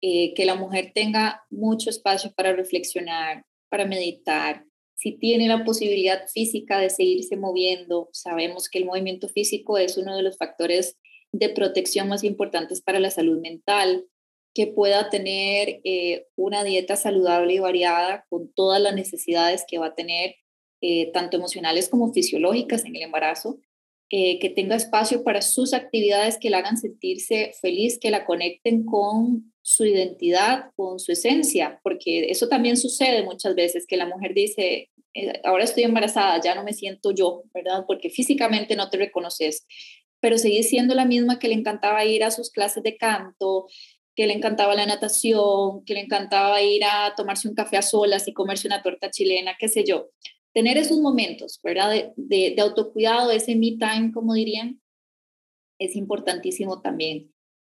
Eh, 0.01 0.33
que 0.33 0.45
la 0.45 0.55
mujer 0.55 0.91
tenga 0.95 1.43
mucho 1.49 1.89
espacio 1.89 2.31
para 2.33 2.53
reflexionar, 2.53 3.43
para 3.69 3.85
meditar. 3.85 4.63
Si 4.95 5.17
tiene 5.17 5.47
la 5.47 5.65
posibilidad 5.65 6.25
física 6.27 6.79
de 6.79 6.89
seguirse 6.89 7.35
moviendo, 7.35 8.09
sabemos 8.13 8.69
que 8.69 8.77
el 8.77 8.85
movimiento 8.85 9.27
físico 9.27 9.77
es 9.77 9.97
uno 9.97 10.15
de 10.15 10.23
los 10.23 10.37
factores 10.37 10.97
de 11.33 11.49
protección 11.49 12.07
más 12.07 12.23
importantes 12.23 12.81
para 12.81 12.99
la 12.99 13.11
salud 13.11 13.41
mental, 13.41 14.05
que 14.53 14.67
pueda 14.67 15.09
tener 15.09 15.81
eh, 15.83 16.27
una 16.35 16.63
dieta 16.63 16.95
saludable 16.95 17.55
y 17.55 17.59
variada 17.59 18.25
con 18.29 18.51
todas 18.53 18.81
las 18.81 18.95
necesidades 18.95 19.65
que 19.67 19.79
va 19.79 19.87
a 19.87 19.95
tener, 19.95 20.35
tanto 21.11 21.35
emocionales 21.35 21.89
como 21.89 22.13
fisiológicas 22.13 22.85
en 22.85 22.95
el 22.95 23.01
embarazo, 23.01 23.59
eh, 24.11 24.39
que 24.39 24.49
tenga 24.49 24.75
espacio 24.75 25.23
para 25.23 25.43
sus 25.43 25.71
actividades 25.71 26.39
que 26.39 26.49
la 26.49 26.57
hagan 26.57 26.77
sentirse 26.77 27.51
feliz, 27.61 27.99
que 27.99 28.09
la 28.09 28.25
conecten 28.25 28.83
con 28.83 29.53
su 29.61 29.85
identidad, 29.85 30.71
con 30.75 30.97
su 30.97 31.11
esencia, 31.11 31.79
porque 31.83 32.31
eso 32.31 32.47
también 32.47 32.75
sucede 32.75 33.21
muchas 33.21 33.53
veces, 33.53 33.85
que 33.85 33.97
la 33.97 34.07
mujer 34.07 34.33
dice, 34.33 34.89
eh, 35.13 35.33
ahora 35.43 35.63
estoy 35.63 35.83
embarazada, 35.83 36.41
ya 36.41 36.55
no 36.55 36.63
me 36.63 36.73
siento 36.73 37.11
yo, 37.11 37.43
¿verdad? 37.53 37.83
Porque 37.85 38.09
físicamente 38.09 38.75
no 38.75 38.89
te 38.89 38.97
reconoces, 38.97 39.67
pero 40.19 40.39
seguís 40.39 40.69
siendo 40.69 40.95
la 40.95 41.05
misma 41.05 41.37
que 41.37 41.47
le 41.47 41.53
encantaba 41.53 42.03
ir 42.03 42.23
a 42.23 42.31
sus 42.31 42.49
clases 42.49 42.81
de 42.81 42.97
canto, 42.97 43.67
que 44.15 44.25
le 44.25 44.33
encantaba 44.33 44.73
la 44.73 44.87
natación, 44.87 45.85
que 45.85 45.93
le 45.93 45.99
encantaba 45.99 46.63
ir 46.63 46.83
a 46.83 47.13
tomarse 47.15 47.47
un 47.47 47.53
café 47.53 47.77
a 47.77 47.83
solas 47.83 48.27
y 48.27 48.33
comerse 48.33 48.67
una 48.67 48.81
torta 48.81 49.11
chilena, 49.11 49.55
qué 49.59 49.67
sé 49.67 49.83
yo 49.83 50.09
tener 50.53 50.77
esos 50.77 50.99
momentos, 50.99 51.59
¿verdad? 51.63 51.91
De, 52.15 52.53
de, 52.55 52.61
autocuidado, 52.61 53.31
ese 53.31 53.55
me 53.55 53.77
time, 53.77 54.11
como 54.13 54.33
dirían, 54.33 54.81
es 55.79 55.95
importantísimo 55.95 56.81
también. 56.81 57.33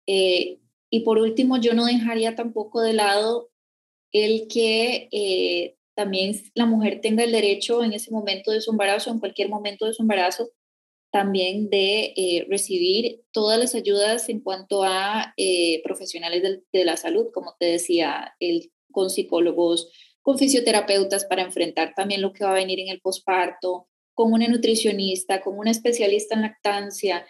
Eh, 0.07 0.59
y 0.89 1.01
por 1.01 1.17
último, 1.19 1.57
yo 1.57 1.73
no 1.73 1.85
dejaría 1.85 2.35
tampoco 2.35 2.81
de 2.81 2.93
lado 2.93 3.49
el 4.11 4.47
que 4.47 5.07
eh, 5.11 5.77
también 5.95 6.35
la 6.55 6.65
mujer 6.65 6.99
tenga 7.01 7.23
el 7.23 7.31
derecho 7.31 7.83
en 7.83 7.93
ese 7.93 8.11
momento 8.11 8.51
de 8.51 8.61
su 8.61 8.71
embarazo, 8.71 9.11
en 9.11 9.19
cualquier 9.19 9.49
momento 9.49 9.85
de 9.85 9.93
su 9.93 10.01
embarazo, 10.01 10.49
también 11.11 11.69
de 11.69 12.13
eh, 12.15 12.45
recibir 12.49 13.21
todas 13.31 13.59
las 13.59 13.75
ayudas 13.75 14.29
en 14.29 14.39
cuanto 14.39 14.83
a 14.83 15.33
profesionales 15.83 16.41
de, 16.41 16.63
de, 16.71 16.85
la 16.85 16.95
salud, 16.97 17.27
como 17.33 17.55
te 17.59 17.65
decía, 17.65 18.33
el, 18.39 18.71
con 18.91 19.09
psicólogos, 19.09 19.91
con 20.21 20.37
fisioterapeutas 20.37 21.25
para 21.25 21.41
enfrentar 21.41 21.93
también 21.95 22.21
lo 22.21 22.33
que 22.33 22.43
va 22.43 22.51
a 22.51 22.55
venir 22.55 22.79
en 22.79 22.89
el 22.89 23.01
posparto, 23.01 23.87
con 24.13 24.33
una 24.33 24.47
nutricionista, 24.47 25.41
con 25.41 25.57
una 25.57 25.71
especialista 25.71 26.35
en 26.35 26.41
lactancia, 26.41 27.25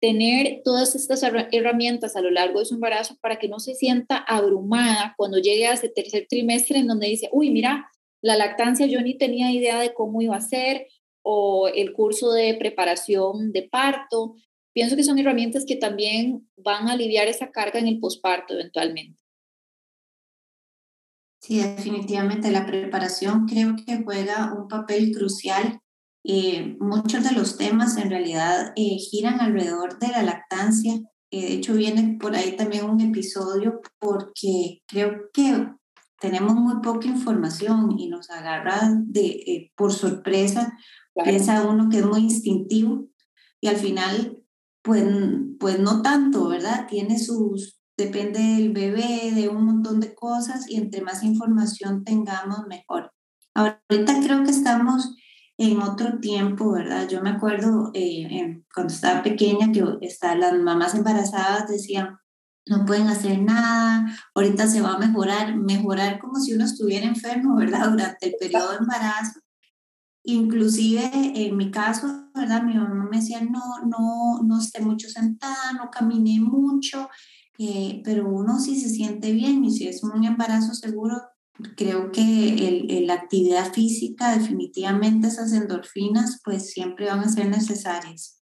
tener 0.00 0.60
todas 0.62 0.94
estas 0.94 1.22
herramientas 1.22 2.14
a 2.14 2.20
lo 2.20 2.30
largo 2.30 2.60
de 2.60 2.66
su 2.66 2.74
embarazo 2.74 3.16
para 3.20 3.38
que 3.38 3.48
no 3.48 3.58
se 3.58 3.74
sienta 3.74 4.18
abrumada 4.18 5.14
cuando 5.16 5.38
llegue 5.38 5.66
a 5.66 5.72
ese 5.72 5.88
tercer 5.88 6.26
trimestre 6.28 6.78
en 6.78 6.86
donde 6.86 7.08
dice, 7.08 7.28
uy, 7.32 7.50
mira, 7.50 7.90
la 8.22 8.36
lactancia 8.36 8.86
yo 8.86 9.00
ni 9.00 9.16
tenía 9.16 9.50
idea 9.50 9.80
de 9.80 9.94
cómo 9.94 10.22
iba 10.22 10.36
a 10.36 10.40
ser, 10.40 10.86
o 11.22 11.68
el 11.68 11.92
curso 11.92 12.32
de 12.32 12.54
preparación 12.54 13.52
de 13.52 13.62
parto. 13.62 14.36
Pienso 14.72 14.96
que 14.96 15.04
son 15.04 15.18
herramientas 15.18 15.64
que 15.66 15.76
también 15.76 16.48
van 16.56 16.88
a 16.88 16.92
aliviar 16.92 17.28
esa 17.28 17.50
carga 17.50 17.78
en 17.78 17.88
el 17.88 18.00
posparto 18.00 18.54
eventualmente. 18.54 19.20
Sí, 21.48 21.60
definitivamente 21.60 22.50
la 22.50 22.66
preparación 22.66 23.46
creo 23.46 23.74
que 23.74 24.02
juega 24.04 24.52
un 24.52 24.68
papel 24.68 25.12
crucial. 25.16 25.80
Eh, 26.22 26.76
muchos 26.78 27.24
de 27.24 27.32
los 27.32 27.56
temas 27.56 27.96
en 27.96 28.10
realidad 28.10 28.74
eh, 28.76 28.98
giran 28.98 29.40
alrededor 29.40 29.98
de 29.98 30.08
la 30.08 30.22
lactancia. 30.22 30.92
Eh, 31.30 31.40
de 31.40 31.52
hecho, 31.54 31.72
viene 31.72 32.18
por 32.20 32.36
ahí 32.36 32.54
también 32.54 32.84
un 32.84 33.00
episodio 33.00 33.80
porque 33.98 34.82
creo 34.86 35.30
que 35.32 35.68
tenemos 36.20 36.54
muy 36.54 36.82
poca 36.82 37.08
información 37.08 37.98
y 37.98 38.10
nos 38.10 38.28
agarra 38.28 38.92
de, 39.06 39.72
por 39.74 39.94
sorpresa. 39.94 40.76
Piensa 41.14 41.66
uno 41.66 41.88
que 41.88 42.00
es 42.00 42.04
muy 42.04 42.20
instintivo 42.20 43.06
y 43.62 43.68
al 43.68 43.76
final, 43.76 44.42
pues, 44.82 45.02
pues 45.58 45.80
no 45.80 46.02
tanto, 46.02 46.46
¿verdad? 46.48 46.86
Tiene 46.86 47.18
sus, 47.18 47.77
depende 47.98 48.38
del 48.38 48.72
bebé, 48.72 49.32
de 49.34 49.48
un 49.48 49.64
montón 49.64 49.98
de 49.98 50.14
cosas 50.14 50.70
y 50.70 50.76
entre 50.76 51.02
más 51.02 51.24
información 51.24 52.04
tengamos, 52.04 52.66
mejor. 52.68 53.12
Ahorita 53.54 54.20
creo 54.22 54.44
que 54.44 54.50
estamos 54.50 55.16
en 55.58 55.82
otro 55.82 56.20
tiempo, 56.20 56.72
¿verdad? 56.72 57.08
Yo 57.08 57.20
me 57.20 57.30
acuerdo 57.30 57.90
eh, 57.92 58.62
cuando 58.72 58.94
estaba 58.94 59.24
pequeña 59.24 59.72
que 59.72 59.82
está, 60.02 60.36
las 60.36 60.54
mamás 60.54 60.94
embarazadas 60.94 61.68
decían, 61.68 62.16
no 62.66 62.84
pueden 62.84 63.08
hacer 63.08 63.42
nada, 63.42 64.06
ahorita 64.34 64.68
se 64.68 64.80
va 64.80 64.94
a 64.94 64.98
mejorar, 64.98 65.56
mejorar 65.56 66.20
como 66.20 66.38
si 66.38 66.54
uno 66.54 66.66
estuviera 66.66 67.04
enfermo, 67.04 67.56
¿verdad? 67.56 67.88
Durante 67.90 68.28
el 68.28 68.34
periodo 68.38 68.70
de 68.70 68.78
embarazo. 68.78 69.40
Inclusive 70.22 71.10
en 71.12 71.56
mi 71.56 71.72
caso, 71.72 72.30
¿verdad? 72.32 72.62
Mi 72.62 72.74
mamá 72.74 73.08
me 73.10 73.16
decía, 73.16 73.40
no, 73.40 73.80
no, 73.86 74.42
no 74.44 74.60
esté 74.60 74.80
mucho 74.80 75.08
sentada, 75.08 75.72
no 75.72 75.90
camine 75.90 76.38
mucho, 76.38 77.08
eh, 77.58 78.02
pero 78.04 78.28
uno 78.28 78.60
sí 78.60 78.78
se 78.80 78.88
siente 78.88 79.32
bien 79.32 79.64
y 79.64 79.72
si 79.72 79.88
es 79.88 80.02
un 80.04 80.24
embarazo 80.24 80.74
seguro, 80.74 81.16
creo 81.76 82.12
que 82.12 83.02
la 83.04 83.14
actividad 83.14 83.72
física, 83.72 84.36
definitivamente 84.36 85.26
esas 85.28 85.52
endorfinas, 85.52 86.40
pues 86.44 86.70
siempre 86.70 87.06
van 87.06 87.20
a 87.20 87.28
ser 87.28 87.48
necesarias. 87.48 88.44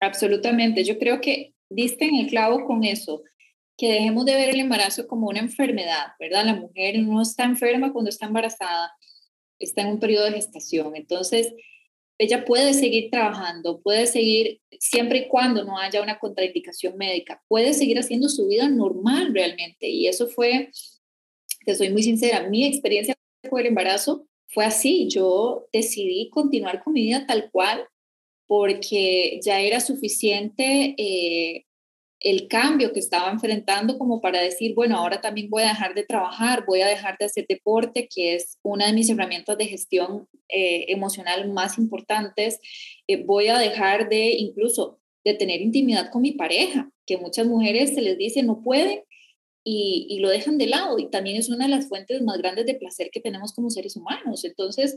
Absolutamente, 0.00 0.82
yo 0.84 0.98
creo 0.98 1.20
que 1.20 1.54
diste 1.70 2.06
en 2.06 2.16
el 2.16 2.26
clavo 2.26 2.64
con 2.66 2.82
eso, 2.82 3.22
que 3.78 3.90
dejemos 3.92 4.24
de 4.24 4.34
ver 4.34 4.50
el 4.50 4.60
embarazo 4.60 5.06
como 5.06 5.28
una 5.28 5.38
enfermedad, 5.38 6.08
¿verdad? 6.18 6.44
La 6.44 6.56
mujer 6.56 6.98
no 6.98 7.22
está 7.22 7.44
enferma 7.44 7.92
cuando 7.92 8.10
está 8.10 8.26
embarazada, 8.26 8.92
está 9.60 9.82
en 9.82 9.88
un 9.88 10.00
periodo 10.00 10.24
de 10.24 10.32
gestación, 10.32 10.96
entonces 10.96 11.54
ella 12.22 12.44
puede 12.44 12.74
seguir 12.74 13.10
trabajando, 13.10 13.80
puede 13.82 14.06
seguir, 14.06 14.60
siempre 14.78 15.18
y 15.18 15.28
cuando 15.28 15.64
no 15.64 15.78
haya 15.78 16.02
una 16.02 16.18
contraindicación 16.18 16.96
médica, 16.96 17.42
puede 17.48 17.74
seguir 17.74 17.98
haciendo 17.98 18.28
su 18.28 18.48
vida 18.48 18.68
normal 18.68 19.34
realmente. 19.34 19.88
Y 19.88 20.06
eso 20.06 20.28
fue 20.28 20.70
te 21.64 21.74
soy 21.74 21.90
muy 21.90 22.02
sincera, 22.02 22.48
mi 22.48 22.64
experiencia 22.64 23.14
con 23.48 23.60
el 23.60 23.66
embarazo 23.66 24.26
fue 24.48 24.64
así. 24.64 25.08
Yo 25.08 25.66
decidí 25.72 26.28
continuar 26.30 26.82
con 26.82 26.92
mi 26.92 27.02
vida 27.02 27.26
tal 27.26 27.50
cual 27.50 27.86
porque 28.46 29.40
ya 29.42 29.60
era 29.60 29.80
suficiente 29.80 30.94
eh, 30.98 31.64
el 32.22 32.46
cambio 32.46 32.92
que 32.92 33.00
estaba 33.00 33.30
enfrentando 33.30 33.98
como 33.98 34.20
para 34.20 34.40
decir, 34.40 34.74
bueno, 34.74 34.96
ahora 34.96 35.20
también 35.20 35.50
voy 35.50 35.64
a 35.64 35.68
dejar 35.68 35.94
de 35.94 36.04
trabajar, 36.04 36.64
voy 36.66 36.80
a 36.80 36.86
dejar 36.86 37.16
de 37.18 37.24
hacer 37.24 37.46
deporte, 37.48 38.08
que 38.12 38.36
es 38.36 38.58
una 38.62 38.86
de 38.86 38.92
mis 38.92 39.10
herramientas 39.10 39.58
de 39.58 39.66
gestión 39.66 40.28
eh, 40.48 40.86
emocional 40.88 41.50
más 41.52 41.78
importantes, 41.78 42.60
eh, 43.08 43.24
voy 43.24 43.48
a 43.48 43.58
dejar 43.58 44.08
de 44.08 44.32
incluso 44.38 45.00
de 45.24 45.34
tener 45.34 45.60
intimidad 45.60 46.10
con 46.10 46.22
mi 46.22 46.32
pareja, 46.32 46.90
que 47.06 47.16
muchas 47.16 47.46
mujeres 47.46 47.94
se 47.94 48.02
les 48.02 48.16
dice 48.16 48.42
no 48.42 48.62
pueden 48.62 49.02
y, 49.64 50.18
lo 50.20 50.28
dejan 50.28 50.58
de 50.58 50.66
lado 50.66 50.98
y 50.98 51.10
también 51.10 51.36
es 51.36 51.48
una 51.48 51.66
de 51.66 51.70
las 51.70 51.88
fuentes 51.88 52.22
más 52.22 52.38
grandes 52.38 52.66
de 52.66 52.74
placer 52.74 53.10
que 53.12 53.20
tenemos 53.20 53.52
como 53.52 53.70
seres 53.70 53.96
humanos. 53.96 54.44
Entonces, 54.44 54.96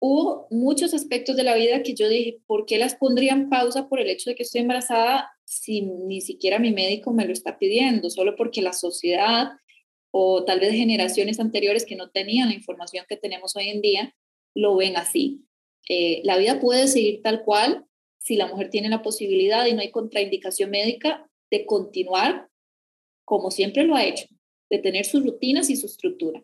hubo 0.00 0.46
muchos 0.50 0.92
aspectos 0.94 1.36
de 1.36 1.44
la 1.44 1.54
vida 1.54 1.82
que 1.82 1.94
yo 1.94 2.08
dije, 2.08 2.38
¿por 2.46 2.66
qué 2.66 2.78
las 2.78 2.94
pondría 2.94 3.32
en 3.32 3.48
pausa 3.48 3.88
por 3.88 4.00
el 4.00 4.10
hecho 4.10 4.30
de 4.30 4.36
que 4.36 4.42
estoy 4.42 4.62
embarazada 4.62 5.30
si 5.46 5.82
ni 5.82 6.20
siquiera 6.20 6.58
mi 6.58 6.72
médico 6.72 7.12
me 7.12 7.24
lo 7.24 7.32
está 7.32 7.58
pidiendo? 7.58 8.10
Solo 8.10 8.36
porque 8.36 8.60
la 8.60 8.72
sociedad 8.72 9.52
o 10.10 10.44
tal 10.44 10.60
vez 10.60 10.72
generaciones 10.72 11.40
anteriores 11.40 11.86
que 11.86 11.96
no 11.96 12.10
tenían 12.10 12.48
la 12.48 12.54
información 12.54 13.06
que 13.08 13.16
tenemos 13.16 13.56
hoy 13.56 13.68
en 13.68 13.80
día, 13.80 14.14
lo 14.54 14.76
ven 14.76 14.96
así. 14.96 15.44
Eh, 15.88 16.20
la 16.24 16.36
vida 16.36 16.60
puede 16.60 16.88
seguir 16.88 17.22
tal 17.22 17.44
cual 17.44 17.86
si 18.18 18.36
la 18.36 18.46
mujer 18.46 18.70
tiene 18.70 18.88
la 18.88 19.02
posibilidad 19.02 19.66
y 19.66 19.72
no 19.72 19.80
hay 19.80 19.90
contraindicación 19.90 20.70
médica 20.70 21.30
de 21.50 21.64
continuar 21.64 22.48
como 23.26 23.50
siempre 23.50 23.84
lo 23.84 23.94
ha 23.96 24.04
hecho, 24.04 24.24
de 24.70 24.78
tener 24.78 25.04
sus 25.04 25.24
rutinas 25.24 25.68
y 25.68 25.76
su 25.76 25.86
estructura. 25.86 26.42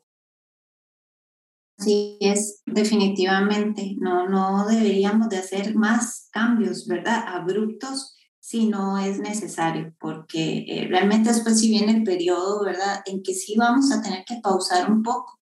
Así 1.78 2.18
es, 2.21 2.62
definitivamente. 2.66 3.94
No, 3.99 4.28
no 4.28 4.66
deberíamos 4.66 5.28
de 5.28 5.38
hacer 5.38 5.75
más 5.75 6.28
cambios, 6.32 6.87
¿verdad? 6.87 7.25
Abruptos 7.26 8.16
si 8.52 8.66
no 8.68 8.99
es 8.99 9.19
necesario, 9.19 9.95
porque 9.99 10.67
eh, 10.69 10.86
realmente 10.88 11.32
después 11.32 11.58
si 11.58 11.71
viene 11.71 11.93
el 11.93 12.04
periodo, 12.04 12.65
¿verdad? 12.65 13.00
En 13.06 13.23
que 13.23 13.34
sí 13.34 13.56
vamos 13.56 13.91
a 13.91 14.02
tener 14.02 14.25
que 14.26 14.41
pausar 14.43 14.91
un 14.91 15.02
poco. 15.02 15.41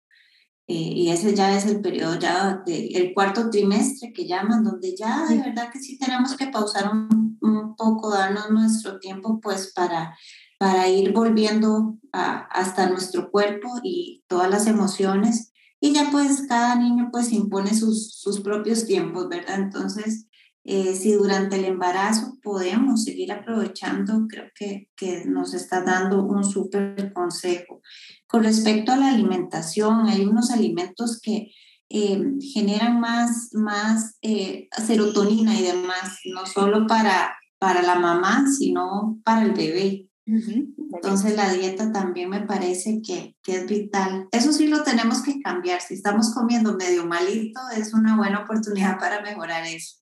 Eh, 0.66 0.74
y 0.74 1.10
ese 1.10 1.32
ya 1.32 1.56
es 1.56 1.66
el 1.66 1.80
periodo 1.80 2.18
ya 2.18 2.64
del 2.66 3.14
cuarto 3.14 3.48
trimestre 3.48 4.12
que 4.12 4.26
llaman, 4.26 4.64
donde 4.64 4.96
ya 4.96 5.24
de 5.26 5.38
verdad 5.38 5.70
que 5.72 5.78
sí 5.78 5.96
tenemos 5.96 6.36
que 6.36 6.48
pausar 6.48 6.90
un, 6.92 7.38
un 7.40 7.76
poco, 7.76 8.10
darnos 8.10 8.50
nuestro 8.50 8.98
tiempo 8.98 9.40
pues 9.40 9.72
para 9.72 10.16
para 10.58 10.88
ir 10.88 11.12
volviendo 11.12 11.98
hasta 12.12 12.88
nuestro 12.88 13.30
cuerpo 13.30 13.68
y 13.82 14.24
todas 14.26 14.50
las 14.50 14.66
emociones. 14.66 15.52
Y 15.80 15.92
ya 15.92 16.08
pues 16.10 16.46
cada 16.48 16.74
niño 16.76 17.10
pues 17.12 17.32
impone 17.32 17.74
sus, 17.74 18.14
sus 18.14 18.40
propios 18.40 18.86
tiempos, 18.86 19.28
¿verdad? 19.28 19.56
Entonces, 19.56 20.26
eh, 20.68 20.96
si 20.96 21.12
durante 21.12 21.54
el 21.56 21.64
embarazo 21.64 22.38
podemos 22.42 23.04
seguir 23.04 23.30
aprovechando, 23.30 24.26
creo 24.28 24.46
que, 24.52 24.90
que 24.96 25.24
nos 25.24 25.54
está 25.54 25.82
dando 25.82 26.24
un 26.24 26.42
súper 26.42 27.12
consejo. 27.12 27.80
Con 28.26 28.42
respecto 28.42 28.90
a 28.90 28.96
la 28.96 29.10
alimentación, 29.10 30.08
hay 30.08 30.26
unos 30.26 30.50
alimentos 30.50 31.20
que 31.20 31.52
eh, 31.88 32.20
generan 32.52 32.98
más, 32.98 33.50
más 33.52 34.18
eh, 34.22 34.68
serotonina 34.84 35.54
y 35.54 35.62
demás, 35.62 36.18
no 36.24 36.44
solo 36.46 36.88
para, 36.88 37.36
para 37.60 37.82
la 37.82 37.94
mamá, 37.94 38.46
sino 38.50 39.20
para 39.22 39.42
el 39.42 39.52
bebé. 39.52 40.10
Entonces 40.26 41.36
la 41.36 41.52
dieta 41.52 41.92
también 41.92 42.28
me 42.28 42.40
parece 42.40 43.00
que, 43.06 43.36
que, 43.44 43.58
es 43.58 43.66
vital. 43.68 44.26
Eso 44.32 44.52
sí 44.52 44.66
lo 44.66 44.82
tenemos 44.82 45.22
que 45.22 45.40
cambiar. 45.40 45.80
Si 45.80 45.94
estamos 45.94 46.34
comiendo 46.34 46.76
medio 46.76 47.06
malito, 47.06 47.60
es 47.76 47.94
una 47.94 48.16
buena 48.16 48.40
oportunidad 48.40 48.98
para 48.98 49.22
mejorar 49.22 49.64
eso. 49.64 49.98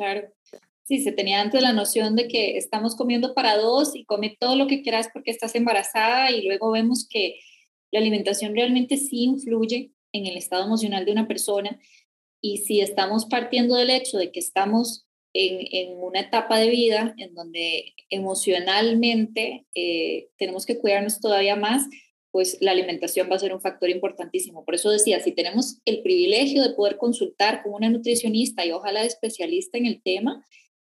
Claro. 0.00 0.32
Sí, 0.84 1.02
se 1.02 1.12
tenía 1.12 1.42
antes 1.42 1.60
la 1.60 1.74
noción 1.74 2.16
de 2.16 2.26
que 2.26 2.56
estamos 2.56 2.96
comiendo 2.96 3.34
para 3.34 3.58
dos 3.58 3.94
y 3.94 4.06
come 4.06 4.34
todo 4.40 4.56
lo 4.56 4.66
que 4.66 4.80
quieras 4.80 5.10
porque 5.12 5.30
estás 5.30 5.54
embarazada 5.54 6.30
y 6.30 6.40
luego 6.40 6.70
vemos 6.70 7.06
que 7.06 7.38
la 7.90 8.00
alimentación 8.00 8.54
realmente 8.54 8.96
sí 8.96 9.24
influye 9.24 9.92
en 10.12 10.24
el 10.24 10.38
estado 10.38 10.64
emocional 10.64 11.04
de 11.04 11.12
una 11.12 11.28
persona 11.28 11.78
y 12.40 12.56
si 12.58 12.80
estamos 12.80 13.26
partiendo 13.26 13.74
del 13.74 13.90
hecho 13.90 14.16
de 14.16 14.32
que 14.32 14.40
estamos 14.40 15.06
en, 15.34 15.98
una 15.98 16.20
etapa 16.20 16.58
de 16.58 16.70
vida 16.70 17.14
en 17.18 17.34
donde 17.34 17.92
emocionalmente 18.08 19.66
eh, 19.74 20.30
tenemos 20.38 20.64
que 20.64 20.78
cuidarnos 20.78 21.20
todavía 21.20 21.56
más, 21.56 21.86
pues 22.30 22.58
la 22.60 22.70
alimentación 22.70 23.28
va 23.30 23.36
a 23.36 23.40
ser 23.40 23.52
un 23.52 23.60
factor 23.60 23.90
importantísimo. 23.90 24.64
Por 24.64 24.74
eso 24.74 24.90
decía, 24.90 25.20
si 25.20 25.32
tenemos 25.32 25.80
el 25.84 26.02
privilegio 26.02 26.62
de 26.62 26.74
poder 26.74 26.96
consultar 26.96 27.62
con 27.62 27.74
una 27.74 27.90
nutricionista 27.90 28.64
y 28.64 28.72
ojalá 28.72 29.04
especialista 29.04 29.78
en 29.78 29.86
el 29.86 30.02
tema, 30.02 30.44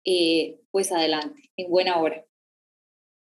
eh, 0.04 0.60
pues 0.70 0.92
adelante, 0.92 1.50
en 1.56 1.70
buena 1.70 1.98
hora. 1.98 2.24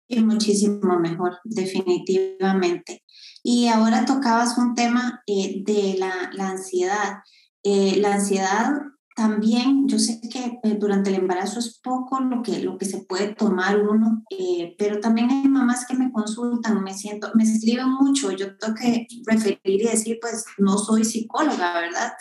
Y 0.10 0.22
muchísimo 0.22 1.00
mejor, 1.00 1.39
definitivamente. 1.43 3.04
Y 3.43 3.67
ahora 3.67 4.06
tocabas 4.06 4.58
un 4.58 4.74
tema 4.74 5.22
eh, 5.28 5.63
de 5.65 5.98
la, 5.98 6.30
la 6.34 6.50
ansiedad. 6.50 7.17
la 7.63 8.13
ansiedad 8.13 8.72
también 9.18 9.88
yo 9.88 9.98
sé 9.98 10.22
que 10.32 10.60
eh, 10.62 10.78
durante 10.80 11.10
el 11.10 11.16
embarazo 11.16 11.58
es 11.58 11.80
poco 11.80 12.20
lo 12.20 12.44
que, 12.44 12.60
lo 12.60 12.78
que 12.78 12.86
se 12.86 13.00
puede 13.00 13.34
tomar 13.34 13.82
uno, 13.82 14.24
eh, 14.30 14.76
pero 14.78 15.00
también 15.00 15.32
hay 15.32 15.48
mamás 15.48 15.88
que 15.88 15.96
me 15.96 16.12
consultan, 16.12 16.84
me 16.84 16.94
siento, 16.94 17.32
me 17.34 17.44
escriben 17.44 17.90
mucho, 17.90 18.32
yo 18.32 18.56
tengo 18.58 18.76
que 18.76 19.08
referir 19.26 19.60
y 19.64 19.88
decir, 19.88 20.20
pues 20.22 20.46
no 20.60 20.78
soy 20.78 21.04
psicóloga, 21.04 21.74
¿verdad? 21.82 22.14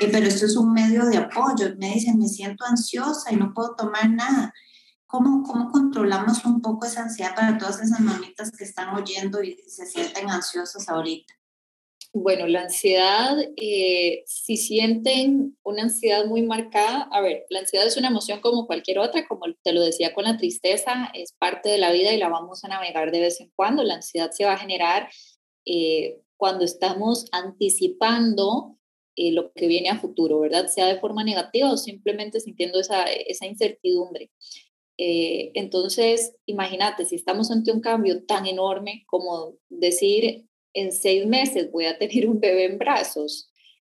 Eh, 0.00 0.08
pero 0.10 0.26
esto 0.26 0.46
es 0.46 0.56
un 0.56 0.72
medio 0.72 1.04
de 1.04 1.18
apoyo, 1.18 1.72
me 1.78 1.94
dicen, 1.94 2.18
me 2.18 2.26
siento 2.26 2.64
ansiosa 2.64 3.32
y 3.32 3.36
no 3.36 3.54
puedo 3.54 3.76
tomar 3.76 4.10
nada. 4.10 4.52
¿Cómo, 5.06 5.44
¿Cómo 5.44 5.70
controlamos 5.70 6.44
un 6.44 6.60
poco 6.60 6.86
esa 6.86 7.02
ansiedad 7.02 7.36
para 7.36 7.58
todas 7.58 7.80
esas 7.80 8.00
mamitas 8.00 8.50
que 8.50 8.64
están 8.64 8.92
oyendo 8.96 9.40
y 9.40 9.56
se 9.68 9.86
sienten 9.86 10.28
ansiosas 10.28 10.88
ahorita? 10.88 11.32
Bueno, 12.16 12.46
la 12.46 12.62
ansiedad, 12.62 13.36
eh, 13.56 14.22
si 14.26 14.56
sienten 14.56 15.58
una 15.64 15.82
ansiedad 15.82 16.26
muy 16.26 16.42
marcada, 16.42 17.08
a 17.10 17.20
ver, 17.20 17.44
la 17.50 17.58
ansiedad 17.58 17.88
es 17.88 17.96
una 17.96 18.06
emoción 18.06 18.40
como 18.40 18.68
cualquier 18.68 19.00
otra, 19.00 19.26
como 19.26 19.46
te 19.64 19.72
lo 19.72 19.82
decía 19.82 20.14
con 20.14 20.22
la 20.22 20.36
tristeza, 20.36 21.10
es 21.12 21.32
parte 21.32 21.70
de 21.70 21.78
la 21.78 21.90
vida 21.90 22.12
y 22.12 22.18
la 22.18 22.28
vamos 22.28 22.62
a 22.62 22.68
navegar 22.68 23.10
de 23.10 23.18
vez 23.18 23.40
en 23.40 23.50
cuando. 23.56 23.82
La 23.82 23.96
ansiedad 23.96 24.30
se 24.30 24.44
va 24.44 24.52
a 24.52 24.58
generar 24.58 25.10
eh, 25.66 26.20
cuando 26.36 26.64
estamos 26.64 27.26
anticipando 27.32 28.78
eh, 29.16 29.32
lo 29.32 29.52
que 29.52 29.66
viene 29.66 29.88
a 29.90 29.98
futuro, 29.98 30.38
¿verdad? 30.38 30.68
Sea 30.68 30.86
de 30.86 31.00
forma 31.00 31.24
negativa 31.24 31.72
o 31.72 31.76
simplemente 31.76 32.38
sintiendo 32.38 32.78
esa, 32.78 33.06
esa 33.06 33.46
incertidumbre. 33.46 34.30
entonces, 34.96 36.36
imagínate, 36.46 37.04
si 37.06 37.16
estamos 37.16 37.50
ante 37.50 37.72
un 37.72 37.80
cambio 37.80 38.24
tan 38.24 38.46
enorme 38.46 39.02
como 39.08 39.56
decir, 39.68 40.46
en 40.74 40.92
seis 40.92 41.26
meses 41.26 41.70
voy 41.72 41.86
a 41.86 41.96
tener 41.98 42.28
un 42.28 42.40
bebé 42.40 42.66
en 42.66 42.78
brazos, 42.78 43.50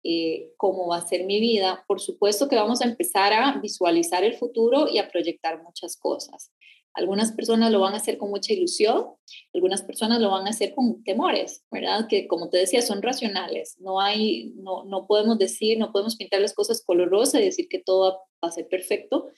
eh, 0.02 0.52
cómo 0.58 0.88
va 0.88 0.98
a 0.98 1.06
ser 1.06 1.24
mi 1.24 1.40
vida, 1.40 1.84
por 1.88 2.00
supuesto 2.00 2.48
que 2.48 2.56
vamos 2.56 2.82
a 2.82 2.84
empezar 2.84 3.32
a 3.32 3.58
visualizar 3.58 4.22
el 4.22 4.34
futuro 4.34 4.87
y 4.88 4.98
a 4.98 5.08
proyectar 5.08 5.62
muchas 5.62 5.96
cosas. 5.96 6.52
Algunas 6.92 7.32
personas 7.32 7.72
lo 7.72 7.80
van 7.80 7.94
a 7.94 7.96
hacer 7.96 8.18
con 8.18 8.30
mucha 8.30 8.52
ilusión, 8.52 9.06
algunas 9.52 9.82
personas 9.82 10.20
lo 10.20 10.30
van 10.30 10.46
a 10.46 10.50
hacer 10.50 10.74
con 10.74 11.02
temores, 11.02 11.64
¿verdad? 11.70 12.06
Que 12.08 12.28
como 12.28 12.50
te 12.50 12.58
decía, 12.58 12.82
son 12.82 13.02
racionales. 13.02 13.76
No 13.80 14.00
hay, 14.00 14.52
no, 14.56 14.84
no 14.84 15.06
podemos 15.08 15.38
decir, 15.38 15.76
no 15.76 15.90
podemos 15.90 16.14
pintar 16.14 16.40
las 16.40 16.54
cosas 16.54 16.84
color 16.84 17.08
rosa 17.08 17.40
y 17.40 17.46
decir 17.46 17.66
que 17.68 17.80
todo 17.80 18.20
va 18.42 18.48
a 18.48 18.52
ser 18.52 18.68
perfecto. 18.68 19.28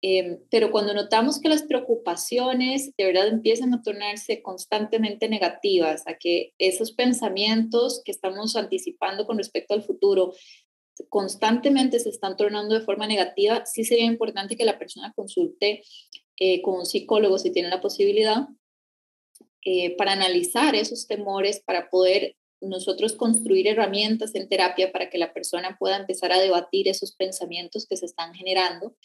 Em, 0.00 0.38
pero 0.48 0.70
cuando 0.70 0.94
notamos 0.94 1.40
que 1.40 1.48
las 1.48 1.64
preocupaciones 1.64 2.94
de 2.96 3.04
verdad 3.04 3.26
empiezan 3.28 3.74
a 3.74 3.82
tornarse 3.82 4.42
constantemente 4.42 5.28
negativas, 5.28 6.06
a 6.06 6.14
que 6.14 6.52
esos 6.58 6.92
pensamientos 6.92 8.02
que 8.04 8.12
estamos 8.12 8.54
anticipando 8.54 9.26
con 9.26 9.38
respecto 9.38 9.74
al 9.74 9.82
futuro 9.82 10.34
constantemente 11.08 11.98
se 11.98 12.10
están 12.10 12.36
tornando 12.36 12.74
de 12.74 12.84
forma 12.84 13.06
negativa, 13.06 13.64
sí 13.66 13.84
sería 13.84 14.04
importante 14.04 14.56
que 14.56 14.64
la 14.64 14.78
persona 14.78 15.12
consulte 15.14 15.82
eh, 16.38 16.62
con 16.62 16.74
un 16.74 16.86
psicólogo 16.86 17.38
si 17.38 17.50
tiene 17.50 17.68
la 17.68 17.80
posibilidad 17.80 18.46
eh, 19.64 19.96
para 19.96 20.12
analizar 20.12 20.76
esos 20.76 21.08
temores, 21.08 21.60
para 21.64 21.90
poder 21.90 22.36
nosotros 22.60 23.14
construir 23.14 23.68
herramientas 23.68 24.34
en 24.34 24.48
terapia 24.48 24.90
para 24.92 25.10
que 25.10 25.18
la 25.18 25.32
persona 25.32 25.76
pueda 25.78 25.96
empezar 25.96 26.32
a 26.32 26.40
debatir 26.40 26.88
esos 26.88 27.14
pensamientos 27.14 27.86
que 27.86 27.96
se 27.96 28.06
están 28.06 28.34
generando, 28.34 28.96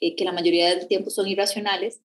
eh, 0.00 0.16
que 0.16 0.24
la 0.24 0.32
mayoría 0.32 0.74
del 0.74 0.88
tiempo 0.88 1.10
son 1.10 1.28
irracionales, 1.28 2.00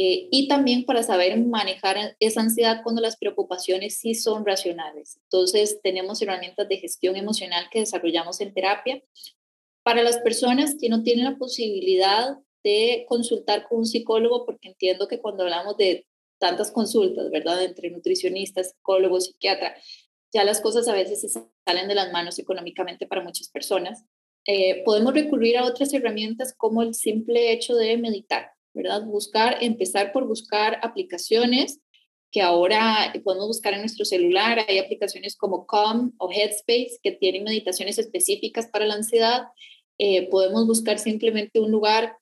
y 0.00 0.46
también 0.46 0.84
para 0.84 1.02
saber 1.02 1.36
manejar 1.44 2.14
esa 2.20 2.40
ansiedad 2.40 2.82
cuando 2.84 3.02
las 3.02 3.16
preocupaciones 3.16 3.98
sí 3.98 4.14
son 4.14 4.46
racionales. 4.46 5.18
Entonces, 5.24 5.80
tenemos 5.82 6.22
herramientas 6.22 6.68
de 6.68 6.76
gestión 6.76 7.16
emocional 7.16 7.66
que 7.68 7.80
desarrollamos 7.80 8.40
en 8.40 8.54
terapia. 8.54 9.02
Para 9.82 10.04
las 10.04 10.18
personas 10.18 10.76
que 10.80 10.88
no 10.88 11.02
tienen 11.02 11.24
la 11.24 11.36
posibilidad 11.36 12.38
de 12.62 13.06
consultar 13.08 13.66
con 13.68 13.78
un 13.78 13.86
psicólogo, 13.86 14.46
porque 14.46 14.68
entiendo 14.68 15.08
que 15.08 15.20
cuando 15.20 15.42
hablamos 15.42 15.76
de 15.76 16.06
tantas 16.38 16.70
consultas, 16.70 17.28
¿verdad? 17.32 17.64
Entre 17.64 17.90
nutricionistas, 17.90 18.70
psicólogos, 18.70 19.24
psiquiatra, 19.24 19.74
ya 20.32 20.44
las 20.44 20.60
cosas 20.60 20.86
a 20.86 20.92
veces 20.92 21.20
se 21.20 21.28
salen 21.66 21.88
de 21.88 21.94
las 21.96 22.12
manos 22.12 22.38
económicamente 22.38 23.08
para 23.08 23.22
muchas 23.22 23.48
personas. 23.48 24.04
Eh, 24.50 24.82
podemos 24.82 25.12
recurrir 25.12 25.58
a 25.58 25.66
otras 25.66 25.92
herramientas 25.92 26.54
como 26.56 26.82
el 26.82 26.94
simple 26.94 27.52
hecho 27.52 27.76
de 27.76 27.98
meditar, 27.98 28.52
¿verdad? 28.72 29.04
Buscar, 29.04 29.58
empezar 29.60 30.10
por 30.10 30.26
buscar 30.26 30.80
aplicaciones 30.82 31.80
que 32.30 32.40
ahora 32.40 33.12
podemos 33.24 33.46
buscar 33.46 33.74
en 33.74 33.80
nuestro 33.80 34.06
celular. 34.06 34.64
Hay 34.66 34.78
aplicaciones 34.78 35.36
como 35.36 35.66
Calm 35.66 36.14
o 36.16 36.30
Headspace 36.32 36.98
que 37.02 37.12
tienen 37.12 37.44
meditaciones 37.44 37.98
específicas 37.98 38.68
para 38.68 38.86
la 38.86 38.94
ansiedad. 38.94 39.48
Eh, 39.98 40.30
podemos 40.30 40.66
buscar 40.66 40.98
simplemente 40.98 41.60
un 41.60 41.70
lugar 41.70 42.16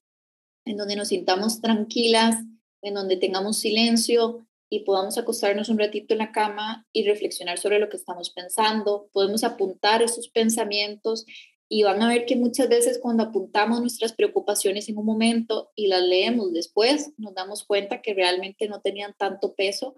en 0.64 0.76
donde 0.76 0.96
nos 0.96 1.08
sintamos 1.08 1.60
tranquilas, 1.60 2.34
en 2.82 2.94
donde 2.94 3.18
tengamos 3.18 3.58
silencio 3.58 4.48
y 4.68 4.80
podamos 4.80 5.16
acostarnos 5.16 5.68
un 5.68 5.78
ratito 5.78 6.14
en 6.14 6.18
la 6.18 6.32
cama 6.32 6.88
y 6.92 7.04
reflexionar 7.04 7.58
sobre 7.58 7.78
lo 7.78 7.88
que 7.88 7.98
estamos 7.98 8.30
pensando. 8.30 9.08
Podemos 9.12 9.44
apuntar 9.44 10.02
esos 10.02 10.28
pensamientos 10.28 11.24
y 11.68 11.82
van 11.82 12.02
a 12.02 12.08
ver 12.08 12.26
que 12.26 12.36
muchas 12.36 12.68
veces 12.68 12.98
cuando 13.00 13.24
apuntamos 13.24 13.80
nuestras 13.80 14.12
preocupaciones 14.12 14.88
en 14.88 14.98
un 14.98 15.06
momento 15.06 15.72
y 15.74 15.88
las 15.88 16.02
leemos 16.02 16.52
después, 16.52 17.12
nos 17.18 17.34
damos 17.34 17.64
cuenta 17.64 18.02
que 18.02 18.14
realmente 18.14 18.68
no 18.68 18.80
tenían 18.80 19.14
tanto 19.18 19.54
peso 19.54 19.94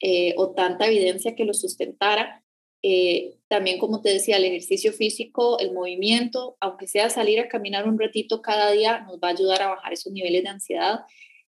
eh, 0.00 0.34
o 0.36 0.50
tanta 0.50 0.86
evidencia 0.86 1.34
que 1.34 1.44
lo 1.44 1.54
sustentara 1.54 2.44
eh, 2.82 3.34
también, 3.48 3.78
como 3.78 4.00
te 4.00 4.10
decía, 4.10 4.36
el 4.36 4.44
ejercicio 4.44 4.92
físico, 4.92 5.58
el 5.58 5.72
movimiento, 5.72 6.56
aunque 6.60 6.86
sea 6.86 7.10
salir 7.10 7.40
a 7.40 7.48
caminar 7.48 7.86
un 7.86 7.98
ratito 7.98 8.40
cada 8.40 8.70
día, 8.70 9.00
nos 9.00 9.18
va 9.18 9.28
a 9.28 9.32
ayudar 9.32 9.62
a 9.62 9.68
bajar 9.68 9.92
esos 9.92 10.12
niveles 10.12 10.42
de 10.44 10.48
ansiedad. 10.48 11.00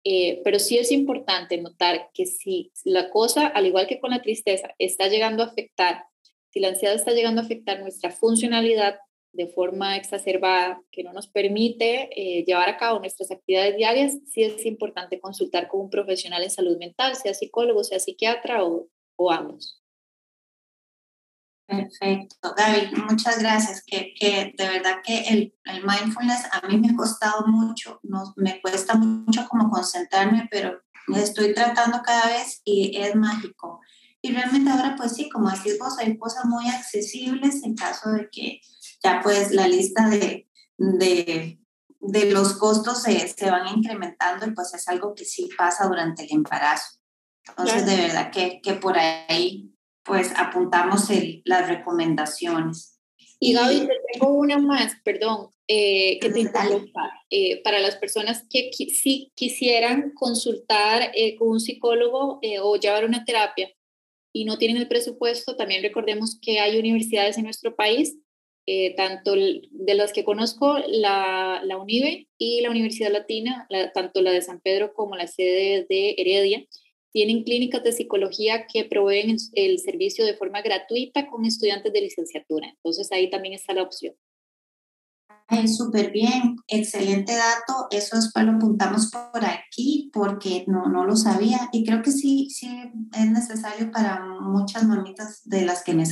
Eh, 0.05 0.41
pero 0.43 0.59
sí 0.59 0.79
es 0.79 0.91
importante 0.91 1.57
notar 1.59 2.11
que 2.13 2.27
si 2.27 2.73
la 2.85 3.09
cosa, 3.11 3.47
al 3.47 3.67
igual 3.67 3.87
que 3.87 4.01
con 4.01 4.11
la 4.11 4.21
tristeza, 4.21 4.75
está 4.79 5.07
llegando 5.09 5.45
a 5.45 5.47
afectar, 5.47 6.07
si 6.51 6.59
la 6.59 6.69
ansiedad 6.69 6.95
está 6.97 7.13
llegando 7.13 7.41
a 7.41 7.45
afectar 7.45 7.81
nuestra 7.81 8.11
funcionalidad 8.11 8.99
de 9.33 9.49
forma 9.49 9.97
exacerbada, 9.97 10.83
que 10.91 11.03
no 11.03 11.13
nos 11.13 11.27
permite 11.27 12.11
eh, 12.15 12.45
llevar 12.45 12.69
a 12.69 12.77
cabo 12.77 12.99
nuestras 12.99 13.31
actividades 13.31 13.77
diarias, 13.77 14.19
sí 14.29 14.43
es 14.43 14.65
importante 14.67 15.21
consultar 15.21 15.69
con 15.69 15.81
un 15.81 15.91
profesional 15.91 16.43
en 16.43 16.51
salud 16.51 16.77
mental, 16.79 17.17
sea 17.17 17.33
psicólogo, 17.33 17.83
sea 17.83 17.99
psiquiatra 17.99 18.65
o, 18.65 18.89
o 19.17 19.33
ambos. 19.33 19.83
Perfecto, 21.67 22.55
Gaby, 22.55 22.91
muchas 23.09 23.39
gracias. 23.39 23.83
Que, 23.87 24.13
que 24.19 24.53
de 24.59 24.69
verdad 24.69 24.97
que 25.03 25.21
el, 25.21 25.55
el, 25.65 25.83
mindfulness 25.83 26.47
a 26.53 26.67
mí 26.67 26.77
me 26.77 26.91
ha 26.91 26.97
costado 26.97 27.47
mucho, 27.47 27.99
no, 28.03 28.35
me 28.37 28.61
cuesta 28.61 28.95
mucho 28.95 29.49
como 29.49 29.71
concentrarme, 29.71 30.49
pero 30.51 30.83
estoy 31.17 31.55
tratando 31.55 32.03
cada 32.05 32.27
vez 32.27 32.61
y 32.65 32.95
es 33.01 33.15
mágico. 33.15 33.81
Y 34.21 34.33
realmente 34.33 34.71
ahora 34.71 34.95
pues 34.97 35.15
sí, 35.15 35.31
como 35.31 35.51
decís 35.51 35.79
vos, 35.79 35.99
hay 35.99 36.17
cosas 36.19 36.45
muy 36.45 36.69
accesibles 36.69 37.63
en 37.65 37.75
caso 37.75 38.11
de 38.11 38.29
que 38.31 38.61
ya 39.03 39.21
pues 39.23 39.53
la 39.53 39.69
lista 39.69 40.09
de, 40.09 40.49
de, 40.79 41.59
de 42.01 42.31
los 42.31 42.55
costos 42.55 43.03
se, 43.03 43.29
se, 43.29 43.51
van 43.51 43.69
incrementando 43.69 44.47
y 44.47 44.53
pues 44.53 44.73
es 44.75 44.87
algo 44.89 45.15
que 45.15 45.25
sí 45.25 45.49
pasa 45.57 45.87
durante 45.87 46.25
el 46.25 46.33
embarazo. 46.33 46.99
Entonces, 47.49 47.87
de 47.87 47.97
verdad 47.97 48.31
que, 48.31 48.61
que 48.63 48.75
por 48.75 48.99
ahí 48.99 49.73
pues 50.05 50.33
apuntamos 50.37 51.11
el, 51.11 51.43
las 51.45 51.69
recomendaciones. 51.69 53.01
Y 53.39 53.55
Gaby, 53.55 53.87
te 53.87 53.95
tengo 54.13 54.35
una 54.35 54.59
más, 54.59 54.95
perdón, 55.05 55.49
eh, 55.67 56.19
que 56.21 56.31
te 56.31 56.41
interrumpa. 56.41 57.11
Eh, 57.31 57.63
para 57.63 57.81
las 57.81 57.97
personas 57.97 58.45
que 58.49 58.71
si 58.73 59.33
quisieran 59.35 60.13
consultar 60.15 61.11
eh, 61.15 61.37
con 61.37 61.49
un 61.49 61.61
psicólogo 61.61 62.41
o 62.63 62.77
llevar 62.77 63.05
una 63.05 63.25
terapia 63.25 63.71
y 64.33 64.45
no 64.45 64.59
tienen 64.59 64.77
el 64.77 64.89
presupuesto, 64.89 65.57
también 65.57 65.83
recordemos 65.83 66.39
que 66.41 66.61
hay 66.61 66.79
universidades 66.79 67.39
en 67.39 67.45
nuestro 67.45 67.75
país, 67.75 68.17
tanto 68.97 69.35
de 69.35 69.95
las 69.95 70.13
que 70.13 70.25
conozco, 70.25 70.79
la, 70.87 71.61
la 71.65 71.79
UNIBE 71.79 72.29
y 72.39 72.61
la 72.61 72.71
Universidad 72.71 73.11
Latina, 73.11 73.67
tanto 73.95 74.23
la 74.23 74.31
de 74.31 74.43
San 74.43 74.61
Pedro 74.61 74.95
como 74.95 75.17
la 75.17 75.27
sede 75.27 75.87
de 75.89 76.15
Heredia, 76.17 76.67
tienen 77.13 77.45
clínicas 77.45 77.83
de 77.83 77.93
psicología 77.93 78.67
que 78.67 78.85
proveen 78.85 79.37
el 79.53 79.79
servicio 79.79 80.25
de 80.25 80.35
forma 80.35 80.63
gratuita 80.63 81.27
con 81.27 81.45
estudiantes 81.45 81.93
de 81.93 82.01
licenciatura. 82.01 82.69
Entonces 82.69 83.13
ahí 83.13 83.31
también 83.31 83.55
está 83.55 83.75
la 83.75 83.83
opción. 83.83 84.15
Súper 85.67 86.11
bien, 86.11 86.57
excelente 86.67 87.35
dato. 87.35 87.87
Eso 87.91 88.17
después 88.17 88.45
lo 88.47 88.53
apuntamos 88.53 89.11
por 89.11 89.45
aquí 89.45 90.11
porque 90.13 90.65
no, 90.67 90.87
no 90.87 91.05
lo 91.05 91.15
sabía 91.15 91.69
y 91.73 91.85
creo 91.85 92.01
que 92.01 92.11
sí, 92.11 92.49
sí 92.49 92.71
es 93.13 93.31
necesario 93.31 93.91
para 93.91 94.25
muchas 94.41 94.85
mamitas 94.85 95.43
de 95.45 95.67
las 95.67 95.85
que 95.85 95.93
me. 95.93 96.05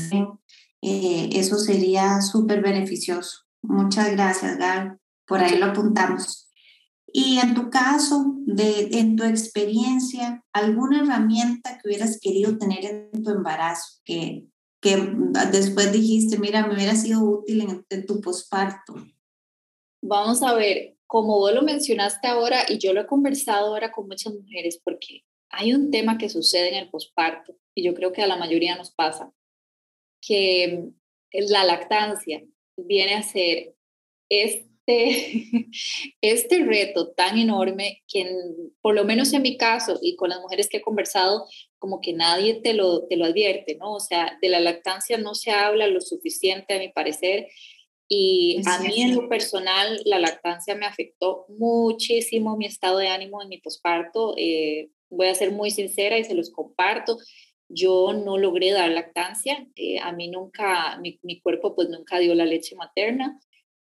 Eh, 0.83 1.31
eso 1.33 1.59
sería 1.59 2.21
súper 2.21 2.63
beneficioso. 2.63 3.41
Muchas 3.63 4.13
gracias, 4.13 4.59
Gal. 4.59 4.99
Por 5.27 5.41
ahí 5.41 5.59
lo 5.59 5.67
apuntamos. 5.67 6.51
Y 7.13 7.39
en 7.39 7.55
tu 7.55 7.71
caso, 7.71 8.37
de, 8.47 8.89
en 8.93 9.17
tu 9.17 9.25
experiencia, 9.25 10.45
¿alguna 10.53 11.03
herramienta 11.03 11.79
que 11.79 11.89
hubieras 11.89 12.19
querido 12.21 12.57
tener 12.57 12.85
en 12.85 13.23
tu 13.23 13.31
embarazo 13.31 14.01
que, 14.05 14.45
que 14.81 14.97
después 15.51 15.93
dijiste, 15.93 16.39
mira, 16.39 16.67
me 16.67 16.75
hubiera 16.75 16.95
sido 16.95 17.23
útil 17.23 17.63
en, 17.63 17.85
en 17.89 18.07
tu 18.07 18.21
posparto? 18.21 18.95
Vamos 20.03 20.43
a 20.43 20.55
ver, 20.55 20.97
como 21.07 21.39
vos 21.39 21.53
lo 21.53 21.63
mencionaste 21.63 22.29
ahora, 22.29 22.61
y 22.69 22.79
yo 22.79 22.93
lo 22.93 23.03
he 23.03 23.07
conversado 23.07 23.67
ahora 23.67 23.91
con 23.91 24.07
muchas 24.07 24.33
mujeres, 24.33 24.81
porque 24.83 25.25
hay 25.51 25.75
un 25.75 25.91
tema 25.91 26.17
que 26.17 26.29
sucede 26.29 26.69
en 26.69 26.77
el 26.77 26.91
posparto, 26.91 27.57
y 27.75 27.85
yo 27.85 27.93
creo 27.95 28.13
que 28.13 28.23
a 28.23 28.29
la 28.29 28.37
mayoría 28.37 28.77
nos 28.77 28.93
pasa, 28.93 29.33
que 30.21 30.85
la 31.33 31.65
lactancia 31.65 32.43
viene 32.77 33.15
a 33.15 33.23
ser 33.23 33.75
es 34.29 34.65
este, 34.91 35.71
este 36.21 36.65
reto 36.65 37.13
tan 37.13 37.39
enorme 37.39 38.03
que 38.09 38.31
por 38.81 38.95
lo 38.95 39.05
menos 39.05 39.33
en 39.33 39.43
mi 39.43 39.57
caso 39.57 39.99
y 40.03 40.17
con 40.17 40.31
las 40.31 40.41
mujeres 40.41 40.69
que 40.69 40.79
he 40.79 40.83
conversado, 40.83 41.47
como 41.79 42.01
que 42.01 42.13
nadie 42.13 42.61
te 42.63 42.75
lo, 42.75 43.07
te 43.07 43.17
lo 43.17 43.27
advierte, 43.27 43.77
¿no? 43.77 43.93
O 43.93 44.01
sea, 44.01 44.39
de 44.41 44.49
la 44.49 44.61
lactancia 44.61 45.19
no 45.19 45.35
se 45.35 45.51
habla 45.51 45.87
lo 45.87 46.01
suficiente 46.01 46.75
a 46.75 46.79
mi 46.79 46.89
parecer 46.91 47.49
y 48.09 48.61
a 48.67 48.81
mí 48.81 49.03
en 49.03 49.15
lo 49.15 49.29
personal 49.29 50.01
la 50.05 50.19
lactancia 50.19 50.75
me 50.75 50.87
afectó 50.87 51.47
muchísimo 51.49 52.57
mi 52.57 52.67
estado 52.67 52.99
de 52.99 53.09
ánimo 53.09 53.41
en 53.41 53.49
mi 53.49 53.59
posparto. 53.59 54.35
Eh, 54.37 54.91
voy 55.09 55.29
a 55.29 55.35
ser 55.35 55.53
muy 55.53 55.71
sincera 55.71 56.19
y 56.19 56.25
se 56.25 56.35
los 56.35 56.51
comparto. 56.51 57.19
Yo 57.73 58.13
no 58.13 58.37
logré 58.37 58.73
dar 58.73 58.91
lactancia, 58.91 59.67
eh, 59.77 59.99
a 60.01 60.13
mí 60.13 60.29
nunca, 60.29 60.99
mi, 61.01 61.19
mi, 61.23 61.41
cuerpo 61.41 61.75
pues 61.75 61.89
nunca 61.89 62.19
dio 62.19 62.35
la 62.35 62.45
leche 62.45 62.75
materna. 62.77 63.41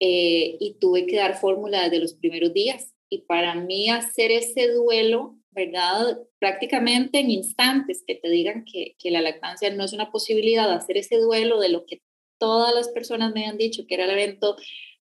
Eh, 0.00 0.56
y 0.60 0.74
tuve 0.78 1.06
que 1.06 1.16
dar 1.16 1.38
fórmula 1.38 1.84
desde 1.84 2.00
los 2.00 2.14
primeros 2.14 2.52
días. 2.52 2.94
Y 3.08 3.22
para 3.22 3.54
mí 3.54 3.88
hacer 3.88 4.30
ese 4.30 4.68
duelo, 4.68 5.36
¿verdad? 5.50 6.18
Prácticamente 6.38 7.18
en 7.20 7.30
instantes 7.30 8.04
que 8.06 8.14
te 8.14 8.28
digan 8.28 8.64
que, 8.64 8.94
que 8.98 9.10
la 9.10 9.22
lactancia 9.22 9.70
no 9.74 9.84
es 9.84 9.92
una 9.92 10.10
posibilidad, 10.12 10.70
hacer 10.72 10.98
ese 10.98 11.16
duelo 11.16 11.58
de 11.58 11.70
lo 11.70 11.86
que 11.86 12.02
todas 12.38 12.74
las 12.74 12.88
personas 12.88 13.32
me 13.34 13.46
han 13.46 13.58
dicho 13.58 13.84
que 13.86 13.94
era 13.94 14.04
el 14.04 14.10
evento 14.10 14.56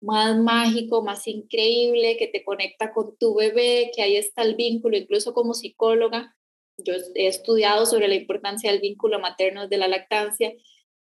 más 0.02 0.38
mágico, 0.38 1.04
más 1.04 1.28
increíble, 1.28 2.18
que 2.18 2.28
te 2.28 2.44
conecta 2.44 2.92
con 2.92 3.16
tu 3.18 3.36
bebé, 3.36 3.92
que 3.96 4.02
ahí 4.02 4.18
está 4.18 4.42
el 4.42 4.56
vínculo, 4.56 4.98
incluso 4.98 5.34
como 5.34 5.54
psicóloga, 5.54 6.36
yo 6.78 6.94
he 7.16 7.28
estudiado 7.28 7.86
sobre 7.86 8.08
la 8.08 8.16
importancia 8.16 8.72
del 8.72 8.82
vínculo 8.82 9.20
materno 9.20 9.68
de 9.68 9.78
la 9.78 9.88
lactancia, 9.88 10.54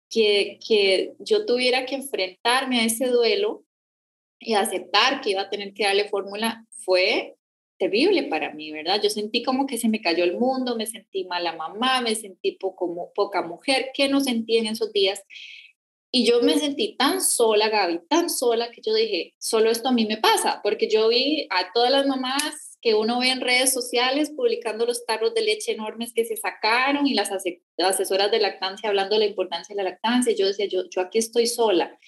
que, 0.08 0.58
que 0.66 1.12
yo 1.18 1.46
tuviera 1.46 1.86
que 1.86 1.94
enfrentarme 1.94 2.80
a 2.80 2.84
ese 2.84 3.06
duelo 3.06 3.64
y 4.40 4.54
aceptar 4.54 5.20
que 5.20 5.30
iba 5.30 5.42
a 5.42 5.50
tener 5.50 5.72
que 5.74 5.84
darle 5.84 6.08
fórmula 6.08 6.66
fue 6.84 7.36
terrible 7.78 8.24
para 8.24 8.52
mí, 8.52 8.70
¿verdad? 8.72 9.00
Yo 9.02 9.08
sentí 9.08 9.42
como 9.42 9.66
que 9.66 9.78
se 9.78 9.88
me 9.88 10.02
cayó 10.02 10.22
el 10.24 10.38
mundo, 10.38 10.76
me 10.76 10.86
sentí 10.86 11.24
mala 11.24 11.56
mamá, 11.56 12.00
me 12.02 12.14
sentí 12.14 12.52
poco, 12.52 13.10
poca 13.14 13.42
mujer, 13.42 13.90
que 13.94 14.08
no 14.08 14.20
sentí 14.20 14.58
en 14.58 14.66
esos 14.66 14.92
días. 14.92 15.22
Y 16.12 16.26
yo 16.26 16.42
me 16.42 16.58
sentí 16.58 16.96
tan 16.96 17.20
sola, 17.22 17.68
Gaby, 17.68 18.00
tan 18.08 18.28
sola, 18.28 18.70
que 18.70 18.82
yo 18.84 18.92
dije, 18.92 19.34
solo 19.38 19.70
esto 19.70 19.88
a 19.88 19.92
mí 19.92 20.06
me 20.06 20.18
pasa, 20.18 20.60
porque 20.62 20.88
yo 20.90 21.08
vi 21.08 21.46
a 21.50 21.72
todas 21.72 21.90
las 21.90 22.06
mamás 22.06 22.69
que 22.80 22.94
uno 22.94 23.20
ve 23.20 23.30
en 23.30 23.40
redes 23.40 23.72
sociales 23.72 24.30
publicando 24.30 24.86
los 24.86 25.04
tarros 25.04 25.34
de 25.34 25.42
leche 25.42 25.72
enormes 25.72 26.12
que 26.14 26.24
se 26.24 26.36
sacaron 26.36 27.06
y 27.06 27.14
las 27.14 27.30
asesoras 27.78 28.30
de 28.30 28.40
lactancia 28.40 28.88
hablando 28.88 29.16
de 29.16 29.20
la 29.20 29.26
importancia 29.26 29.74
de 29.74 29.82
la 29.82 29.90
lactancia. 29.90 30.34
Yo 30.34 30.46
decía, 30.46 30.66
yo, 30.66 30.88
yo 30.88 31.02
aquí 31.02 31.18
estoy 31.18 31.46
sola. 31.46 31.98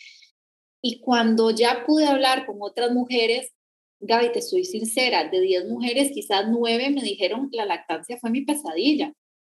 Y 0.81 1.01
cuando 1.01 1.51
ya 1.51 1.85
pude 1.87 2.07
hablar 2.07 2.47
con 2.47 2.57
otras 2.61 2.91
mujeres, 2.91 3.53
Gaby, 4.01 4.33
te 4.33 4.41
estoy 4.41 4.65
sincera, 4.65 5.29
de 5.29 5.41
10 5.41 5.69
mujeres, 5.69 6.11
quizás 6.13 6.47
9 6.49 6.91
me 6.91 7.03
dijeron 7.03 7.49
la 7.53 7.67
lactancia 7.67 8.19
fue 8.19 8.31
mi 8.31 8.41
pesadilla. 8.41 9.13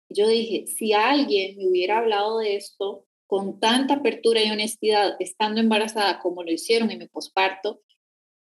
Yo 0.08 0.28
dije, 0.28 0.67
si 0.67 0.93
alguien 0.93 1.58
me 1.58 1.67
hubiera 1.67 1.97
hablado 1.97 2.38
de 2.38 2.56
esto 2.56 3.08
con 3.25 3.60
tanta 3.60 3.95
apertura 3.95 4.43
y 4.43 4.51
honestidad 4.51 5.15
estando 5.19 5.62
embarazada 5.62 6.19
como 6.19 6.43
lo 6.43 6.51
hicieron 6.51 6.91
en 6.91 6.99
mi 6.99 7.08
posparto, 7.08 7.82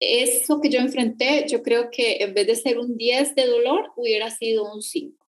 eso 0.01 0.61
que 0.61 0.71
yo 0.71 0.79
enfrenté, 0.79 1.47
yo 1.49 1.63
creo 1.63 1.91
que 1.91 2.19
en 2.23 2.35
vez 2.35 2.47
de 2.47 2.57
ser 2.57 2.79
un 2.79 2.97
10 2.97 3.35
de 3.35 3.47
dolor, 3.47 3.93
hubiera 3.97 4.31
sido 4.31 4.73
un 4.73 4.83
5. 4.83 5.27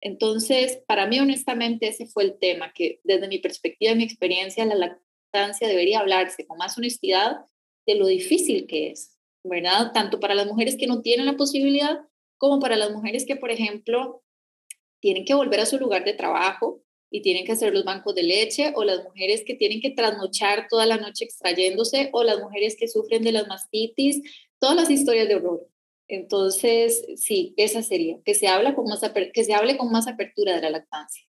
Entonces, 0.00 0.82
para 0.86 1.06
mí, 1.06 1.18
honestamente, 1.18 1.88
ese 1.88 2.06
fue 2.06 2.24
el 2.24 2.38
tema, 2.38 2.72
que 2.72 3.00
desde 3.04 3.28
mi 3.28 3.38
perspectiva 3.38 3.92
y 3.92 3.96
mi 3.96 4.04
experiencia, 4.04 4.64
la 4.64 4.74
lactancia 4.74 5.68
debería 5.68 6.00
hablarse 6.00 6.46
con 6.46 6.58
más 6.58 6.76
honestidad 6.76 7.38
de 7.86 7.94
lo 7.94 8.06
difícil 8.06 8.66
que 8.66 8.90
es, 8.90 9.16
¿verdad? 9.44 9.92
Tanto 9.92 10.20
para 10.20 10.34
las 10.34 10.46
mujeres 10.46 10.76
que 10.76 10.86
no 10.86 11.02
tienen 11.02 11.26
la 11.26 11.36
posibilidad, 11.36 12.00
como 12.38 12.60
para 12.60 12.76
las 12.76 12.90
mujeres 12.90 13.24
que, 13.26 13.36
por 13.36 13.50
ejemplo, 13.50 14.22
tienen 15.00 15.24
que 15.24 15.34
volver 15.34 15.60
a 15.60 15.66
su 15.66 15.78
lugar 15.78 16.04
de 16.04 16.14
trabajo, 16.14 16.82
y 17.10 17.22
tienen 17.22 17.44
que 17.44 17.52
hacer 17.52 17.72
los 17.72 17.84
bancos 17.84 18.14
de 18.14 18.22
leche, 18.22 18.72
o 18.74 18.84
las 18.84 19.02
mujeres 19.04 19.42
que 19.46 19.54
tienen 19.54 19.80
que 19.80 19.90
trasnochar 19.90 20.66
toda 20.68 20.86
la 20.86 20.96
noche 20.96 21.24
extrayéndose, 21.24 22.10
o 22.12 22.22
las 22.22 22.40
mujeres 22.40 22.76
que 22.78 22.88
sufren 22.88 23.22
de 23.22 23.32
las 23.32 23.46
mastitis, 23.48 24.22
todas 24.58 24.76
las 24.76 24.90
historias 24.90 25.28
de 25.28 25.36
horror. 25.36 25.68
Entonces, 26.08 27.04
sí, 27.16 27.54
esa 27.56 27.82
sería, 27.82 28.18
que 28.24 28.34
se, 28.34 28.48
habla 28.48 28.74
con 28.74 28.86
más 28.86 29.00
que 29.32 29.44
se 29.44 29.54
hable 29.54 29.76
con 29.76 29.90
más 29.90 30.06
apertura 30.06 30.54
de 30.54 30.62
la 30.62 30.70
lactancia. 30.70 31.24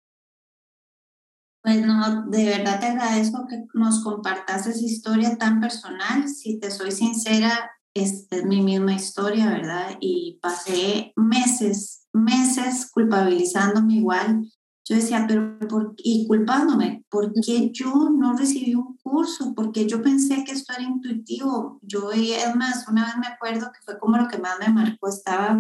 Pues 1.63 1.85
no, 1.85 2.27
de 2.31 2.45
verdad 2.45 2.79
te 2.79 2.87
agradezco 2.87 3.47
que 3.49 3.65
nos 3.75 4.05
compartas 4.05 4.67
esa 4.67 4.85
historia 4.85 5.37
tan 5.37 5.61
personal. 5.61 6.29
Si 6.29 6.61
te 6.61 6.71
soy 6.71 6.93
sincera, 6.93 7.73
esta 7.93 8.37
es 8.37 8.45
mi 8.45 8.61
misma 8.61 8.93
historia, 8.93 9.51
¿verdad? 9.51 9.97
Y 9.99 10.39
pasé 10.41 11.13
meses, 11.17 12.07
meses 12.13 12.91
culpabilizándome 12.93 13.95
igual 13.95 14.49
yo 14.89 14.95
decía, 14.95 15.25
pero 15.27 15.59
por, 15.69 15.95
y 15.97 16.29
culpándome, 16.29 17.05
¿por 17.11 17.33
qué 17.45 17.73
yo 17.73 18.09
no 18.09 18.37
recibí 18.37 18.77
un 18.77 18.97
curso? 18.99 19.53
Porque 19.53 19.89
yo 19.89 20.01
pensé 20.01 20.45
que 20.45 20.53
esto 20.53 20.73
era 20.75 20.85
intuitivo. 20.85 21.81
Yo, 21.83 22.13
es 22.13 22.55
más, 22.55 22.87
una 22.89 23.05
vez 23.05 23.17
me 23.19 23.27
acuerdo 23.27 23.73
que 23.73 23.81
fue 23.85 23.99
como 23.99 24.17
lo 24.17 24.29
que 24.29 24.39
más 24.39 24.61
me 24.61 24.73
marcó, 24.73 25.09
estaba 25.09 25.55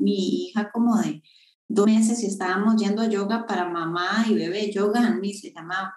mi 0.00 0.46
hija 0.46 0.72
como 0.72 0.96
de 0.96 1.22
dos 1.68 1.86
meses 1.86 2.24
y 2.24 2.26
estábamos 2.26 2.74
yendo 2.74 3.02
a 3.02 3.08
yoga 3.08 3.46
para 3.46 3.68
mamá 3.68 4.26
y 4.28 4.34
bebé, 4.34 4.72
yoga 4.72 5.06
a 5.06 5.14
mí 5.14 5.32
se 5.32 5.52
llamaba. 5.52 5.94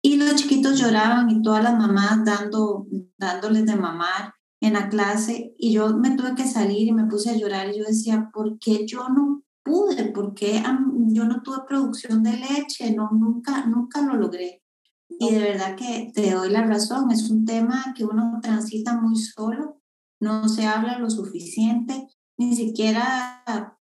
Y 0.00 0.16
los 0.16 0.36
chiquitos 0.36 0.78
lloraban 0.78 1.28
y 1.30 1.42
todas 1.42 1.64
las 1.64 1.76
mamás 1.76 2.24
dando, 2.24 2.86
dándoles 3.18 3.66
de 3.66 3.74
mamar 3.74 4.34
en 4.60 4.74
la 4.74 4.88
clase 4.88 5.52
y 5.58 5.72
yo 5.72 5.96
me 5.96 6.16
tuve 6.16 6.36
que 6.36 6.46
salir 6.46 6.86
y 6.86 6.92
me 6.92 7.06
puse 7.06 7.30
a 7.30 7.36
llorar 7.36 7.70
y 7.70 7.78
yo 7.78 7.84
decía, 7.84 8.30
¿por 8.32 8.56
qué 8.60 8.86
yo 8.86 9.08
no 9.08 9.42
pude, 9.70 10.06
porque 10.06 10.62
yo 11.08 11.24
no 11.24 11.42
tuve 11.42 11.58
producción 11.68 12.22
de 12.22 12.36
leche, 12.36 12.92
no, 12.92 13.10
nunca, 13.12 13.64
nunca 13.66 14.02
lo 14.02 14.16
logré. 14.16 14.62
Y 15.08 15.32
de 15.32 15.40
verdad 15.40 15.76
que 15.76 16.10
te 16.14 16.30
doy 16.32 16.50
la 16.50 16.64
razón, 16.64 17.10
es 17.10 17.30
un 17.30 17.44
tema 17.44 17.94
que 17.96 18.04
uno 18.04 18.38
transita 18.42 19.00
muy 19.00 19.16
solo, 19.16 19.80
no 20.20 20.48
se 20.48 20.66
habla 20.66 20.98
lo 20.98 21.10
suficiente, 21.10 22.08
ni 22.36 22.54
siquiera, 22.54 23.44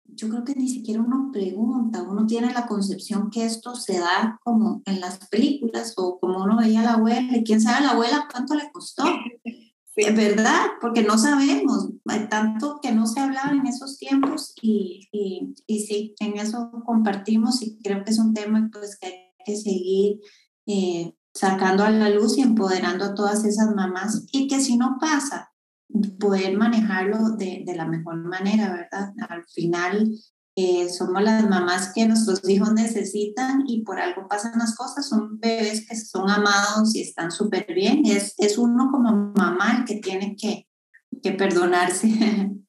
yo 0.05 0.29
creo 0.29 0.45
que 0.45 0.55
ni 0.55 0.69
siquiera 0.69 1.01
uno 1.01 1.31
pregunta, 1.33 2.03
uno 2.03 2.27
tiene 2.27 2.53
la 2.53 2.67
concepción 2.67 3.31
que 3.31 3.45
esto 3.45 3.77
se 3.77 3.99
da 3.99 4.39
como 4.43 4.83
en 4.85 5.01
las 5.01 5.29
películas 5.29 5.95
o 5.97 6.19
como 6.19 6.43
uno 6.43 6.57
veía 6.57 6.81
a 6.81 6.85
la 6.85 6.95
abuela, 6.95 7.37
y 7.37 7.45
quién 7.45 7.61
sabe 7.61 7.79
a 7.79 7.83
la 7.83 7.91
abuela 7.93 8.29
cuánto 8.31 8.55
le 8.55 8.71
costó. 8.73 9.05
Es 9.95 10.17
verdad, 10.17 10.67
porque 10.81 11.03
no 11.03 11.19
sabemos, 11.19 11.91
hay 12.07 12.27
tanto 12.29 12.79
que 12.83 12.93
no 12.93 13.07
se 13.07 13.21
hablaba 13.21 13.53
en 13.53 13.67
esos 13.67 13.99
tiempos 13.99 14.55
y, 14.63 15.09
y, 15.13 15.55
y, 15.67 15.81
sí, 15.81 16.15
en 16.19 16.39
eso 16.39 16.71
compartimos 16.87 17.61
y 17.63 17.79
creo 17.83 18.03
que 18.03 18.11
es 18.13 18.19
un 18.19 18.33
tema 18.33 18.71
pues, 18.73 18.99
que 18.99 19.07
hay 19.07 19.15
que 19.45 19.57
seguir 19.57 20.21
eh, 20.67 21.15
sacando 21.35 21.85
a 21.85 21.91
la 21.91 22.09
luz 22.09 22.39
y 22.39 22.41
empoderando 22.41 23.05
a 23.05 23.15
todas 23.15 23.45
esas 23.45 23.75
mamás 23.75 24.25
y 24.33 24.49
que 24.49 24.61
si 24.61 24.79
no 24.79 24.97
pasa, 24.99 25.53
poder 26.19 26.57
manejarlo 26.57 27.37
de, 27.37 27.63
de 27.67 27.77
la 27.77 27.87
mejor 27.87 28.17
manera, 28.17 28.73
¿verdad? 28.73 29.13
Al 29.29 29.45
final 29.45 30.11
eh, 30.55 30.91
somos 30.91 31.23
las 31.23 31.49
mamás 31.49 31.93
que 31.95 32.07
nuestros 32.07 32.47
hijos 32.49 32.73
necesitan 32.75 33.65
y 33.67 33.83
por 33.83 33.99
algo 33.99 34.29
pasan 34.29 34.59
las 34.59 34.77
cosas, 34.77 35.09
son 35.09 35.39
bebés 35.41 35.87
que 35.89 35.97
son 35.97 36.29
amados 36.29 36.95
y 36.95 37.01
están 37.01 37.31
súper 37.31 37.67
bien, 37.73 38.03
es, 38.05 38.35
es 38.37 38.59
uno 38.59 38.91
como 38.91 39.33
mamá 39.35 39.79
el 39.79 39.85
que 39.87 40.01
tiene 40.01 40.37
que, 40.37 40.69
que 41.23 41.33
perdonarse. 41.33 42.09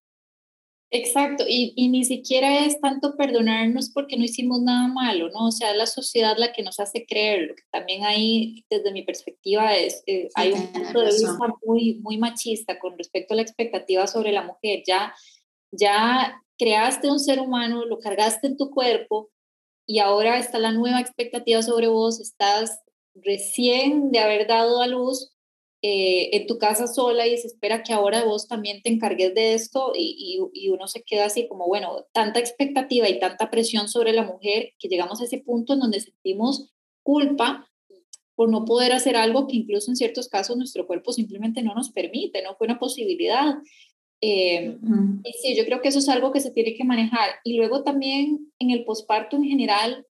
Exacto, 0.96 1.44
y, 1.48 1.74
y, 1.76 1.90
ni 1.90 2.06
siquiera 2.06 2.68
es 2.68 2.80
tanto 2.80 3.18
perdonarnos 3.18 3.90
porque 3.90 4.16
no 4.16 4.26
hicimos 4.26 4.62
nada 4.62 4.88
malo, 4.88 5.28
¿no? 5.32 5.48
O 5.48 5.52
sea, 5.52 5.74
la 5.74 5.88
sociedad 5.88 6.36
la 6.38 6.54
que 6.54 6.62
nos 6.62 6.80
hace 6.80 7.08
creer, 7.08 7.48
lo 7.48 7.56
que 7.56 7.64
también 7.72 8.06
ahí, 8.06 8.64
desde 8.70 8.92
mi 8.92 9.02
perspectiva, 9.02 9.76
es, 9.76 10.04
eh, 10.06 10.30
hay 10.36 10.52
un 10.52 10.68
punto 10.68 11.00
de 11.00 11.08
vista 11.08 11.36
muy, 11.66 11.96
muy 11.96 12.20
machista 12.20 12.78
con 12.78 12.96
respecto 12.96 13.34
a 13.34 13.38
la 13.38 13.42
expectativa 13.42 14.06
sobre 14.06 14.32
la 14.32 14.44
mujer. 14.44 14.84
Ya, 14.86 15.16
ya 15.72 16.40
creaste 16.64 17.12
un 17.12 17.20
ser 17.20 17.42
humano, 17.42 17.84
lo 17.84 18.00
cargaste 18.00 18.48
en 18.48 18.56
tu 18.56 18.70
cuerpo 18.72 19.30
y 19.86 20.00
ahora 20.00 20.40
está 20.40 20.60
la 20.60 20.72
nueva 20.72 21.02
expectativa 21.02 21.62
sobre 21.62 21.90
vos, 21.90 22.22
estás 22.22 22.80
recién 23.16 24.12
de 24.12 24.20
haber 24.20 24.48
dado 24.48 24.82
a 24.82 24.88
luz 24.88 25.34
eh, 25.82 26.30
en 26.32 26.48
tu 26.48 26.58
casa 26.60 26.88
sola 26.88 27.28
y 27.28 27.38
se 27.38 27.48
espera 27.48 27.84
que 27.84 27.92
ahora 27.92 28.24
vos 28.24 28.48
también 28.48 28.82
te 28.82 28.90
encargues 28.90 29.36
de 29.36 29.56
esto 29.56 29.92
y, 29.94 30.40
y, 30.54 30.70
uno 30.70 30.88
se 30.88 31.04
queda 31.04 31.26
así 31.26 31.50
como, 31.50 31.68
bueno, 31.68 32.06
tanta 32.14 32.40
expectativa 32.40 33.10
y 33.10 33.20
tanta 33.20 33.52
presión 33.52 33.90
sobre 33.90 34.14
la 34.14 34.24
mujer 34.24 34.72
que 34.80 34.88
llegamos 34.88 35.20
a 35.20 35.26
ese 35.26 35.40
punto 35.40 35.74
en 35.74 35.82
donde 35.82 36.00
sentimos 36.00 36.72
culpa 37.04 37.70
por 38.36 38.50
no 38.50 38.64
poder 38.64 38.94
hacer 38.94 39.18
algo 39.18 39.48
que 39.48 39.58
incluso 39.58 39.92
en 39.92 39.98
ciertos 39.98 40.30
casos 40.30 40.56
nuestro 40.56 40.88
cuerpo 40.88 41.12
simplemente 41.12 41.62
no 41.62 41.76
nos 41.76 41.92
permite, 41.92 42.42
no 42.42 42.56
fue 42.56 42.68
una 42.68 42.80
posibilidad. 42.80 43.56
Eh, 44.26 44.78
y 45.26 45.34
sí, 45.34 45.54
yo 45.54 45.66
creo 45.66 45.82
que 45.82 45.90
eso 45.90 46.00
es 46.00 46.08
algo 46.08 46.32
que 46.32 46.40
se 46.40 46.52
tiene 46.52 46.76
que 46.76 46.86
manejar. 46.86 47.32
Y 47.44 47.58
luego 47.58 47.84
también 47.84 48.54
en 48.58 48.72
el 48.72 48.86
posparto 48.86 49.36
en 49.36 49.44
general, 49.44 50.08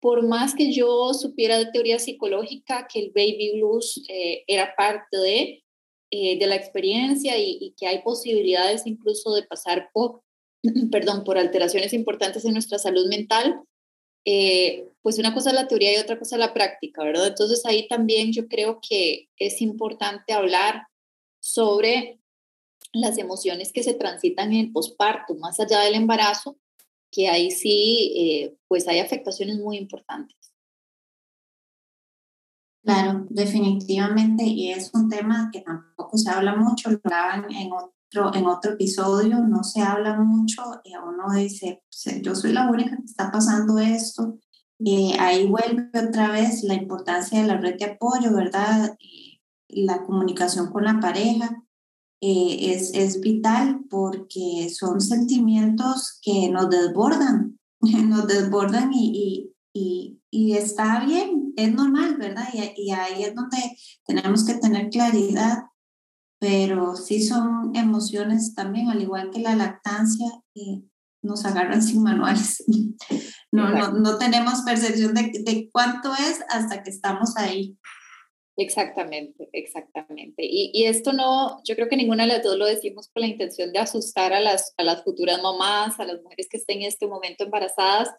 por 0.00 0.24
más 0.24 0.54
que 0.54 0.72
yo 0.72 1.12
supiera 1.14 1.58
de 1.58 1.66
teoría 1.66 1.98
psicológica 1.98 2.86
que 2.86 3.00
el 3.00 3.12
baby 3.12 3.54
blues 3.56 4.04
eh, 4.08 4.44
era 4.46 4.76
parte 4.76 5.16
de, 5.16 5.64
eh, 6.12 6.38
de 6.38 6.46
la 6.46 6.54
experiencia 6.54 7.36
y, 7.38 7.58
y, 7.60 7.74
que 7.76 7.88
hay 7.88 8.02
posibilidades 8.02 8.86
incluso 8.86 9.34
de 9.34 9.42
pasar 9.42 9.90
por, 9.92 10.22
perdón, 10.92 11.24
por 11.24 11.36
alteraciones 11.36 11.92
importantes 11.92 12.44
en 12.44 12.52
nuestra 12.52 12.78
salud 12.78 13.08
mental, 13.08 13.60
pues 15.02 15.18
una 15.18 15.34
cosa 15.34 15.50
es 15.50 15.56
la 15.56 15.66
teoría 15.66 15.92
y 15.92 16.00
otra 16.00 16.20
cosa 16.20 16.36
es 16.36 16.40
la 16.40 16.54
práctica, 16.54 17.02
¿verdad? 17.02 17.26
Entonces 17.26 17.66
ahí 17.66 17.88
también 17.88 18.32
yo 18.32 18.46
creo 18.46 18.78
que 18.86 19.28
es 19.38 19.60
importante 19.60 20.34
hablar 20.34 20.84
sobre 21.40 22.19
las 22.92 23.18
emociones 23.18 23.72
que 23.72 23.82
se 23.82 23.94
transitan 23.94 24.52
en 24.52 24.66
el 24.66 24.72
posparto, 24.72 25.34
más 25.36 25.60
allá 25.60 25.80
del 25.80 25.94
embarazo, 25.94 26.58
que 27.10 27.28
ahí 27.28 27.50
sí, 27.50 28.12
eh, 28.16 28.56
pues 28.68 28.86
hay 28.88 29.00
afectaciones 29.00 29.58
muy 29.58 29.76
importantes. 29.76 30.36
Claro, 32.82 33.26
definitivamente, 33.28 34.44
y 34.44 34.70
es 34.70 34.90
un 34.94 35.08
tema 35.08 35.50
que 35.52 35.60
tampoco 35.60 36.16
se 36.16 36.30
habla 36.30 36.56
mucho, 36.56 36.90
lo 36.90 36.98
hablaban 37.04 37.52
en 37.52 37.70
otro, 37.72 38.34
en 38.34 38.46
otro 38.46 38.72
episodio, 38.72 39.38
no 39.40 39.62
se 39.62 39.82
habla 39.82 40.16
mucho, 40.18 40.62
y 40.82 40.96
uno 40.96 41.32
dice, 41.34 41.82
pues, 41.84 42.22
yo 42.22 42.34
soy 42.34 42.52
la 42.52 42.70
única 42.70 42.96
que 42.96 43.04
está 43.04 43.30
pasando 43.30 43.78
esto, 43.78 44.38
ahí 45.18 45.46
vuelve 45.46 45.90
otra 46.08 46.32
vez 46.32 46.62
la 46.64 46.74
importancia 46.74 47.42
de 47.42 47.48
la 47.48 47.58
red 47.58 47.76
de 47.78 47.84
apoyo, 47.84 48.34
¿verdad? 48.34 48.96
La 49.68 50.02
comunicación 50.02 50.72
con 50.72 50.84
la 50.84 50.98
pareja 51.00 51.62
eh, 52.22 52.72
es, 52.74 52.92
es 52.92 53.20
vital 53.20 53.80
porque 53.88 54.68
son 54.74 55.00
sentimientos 55.00 56.18
que 56.22 56.50
nos 56.50 56.68
desbordan, 56.68 57.58
nos 57.80 58.26
desbordan 58.26 58.92
y, 58.92 59.52
y, 59.72 60.20
y, 60.30 60.52
está 60.52 61.04
bien, 61.04 61.54
es 61.56 61.72
normal, 61.72 62.16
¿verdad? 62.18 62.48
Y, 62.52 62.88
y, 62.88 62.90
ahí 62.90 63.22
es 63.22 63.34
donde 63.34 63.58
tenemos 64.04 64.44
que 64.44 64.54
tener 64.54 64.90
claridad, 64.90 65.64
pero 66.38 66.94
sí 66.96 67.22
son 67.22 67.74
emociones 67.74 68.54
también, 68.54 68.90
al 68.90 69.00
igual 69.00 69.30
que 69.30 69.40
la 69.40 69.56
lactancia, 69.56 70.26
nos 71.22 71.44
agarran 71.44 71.82
sin 71.82 72.02
manuales. 72.02 72.64
No, 73.52 73.68
no, 73.68 73.90
no, 73.90 74.16
tenemos 74.16 74.60
percepción 74.60 75.12
de, 75.12 75.32
de 75.44 75.70
cuánto 75.72 76.14
es 76.14 76.38
hasta 76.50 76.84
que 76.84 76.90
estamos 76.90 77.36
ahí. 77.36 77.76
Exactamente, 78.60 79.48
exactamente. 79.54 80.44
Y, 80.44 80.70
y, 80.74 80.84
esto 80.84 81.14
no, 81.14 81.62
yo 81.64 81.74
creo 81.76 81.88
que 81.88 81.96
ninguna 81.96 82.24
de 82.24 82.34
las 82.34 82.42
dos 82.42 82.58
lo 82.58 82.66
decimos 82.66 83.08
con 83.08 83.22
la 83.22 83.26
intención 83.26 83.72
de 83.72 83.78
asustar 83.78 84.34
a 84.34 84.40
las, 84.40 84.74
a 84.76 84.84
las 84.84 85.02
futuras 85.02 85.40
mamás, 85.40 85.98
a 85.98 86.04
las 86.04 86.20
mujeres 86.22 86.46
que 86.50 86.58
estén 86.58 86.82
en 86.82 86.88
este 86.88 87.06
momento 87.06 87.44
embarazadas, 87.44 88.10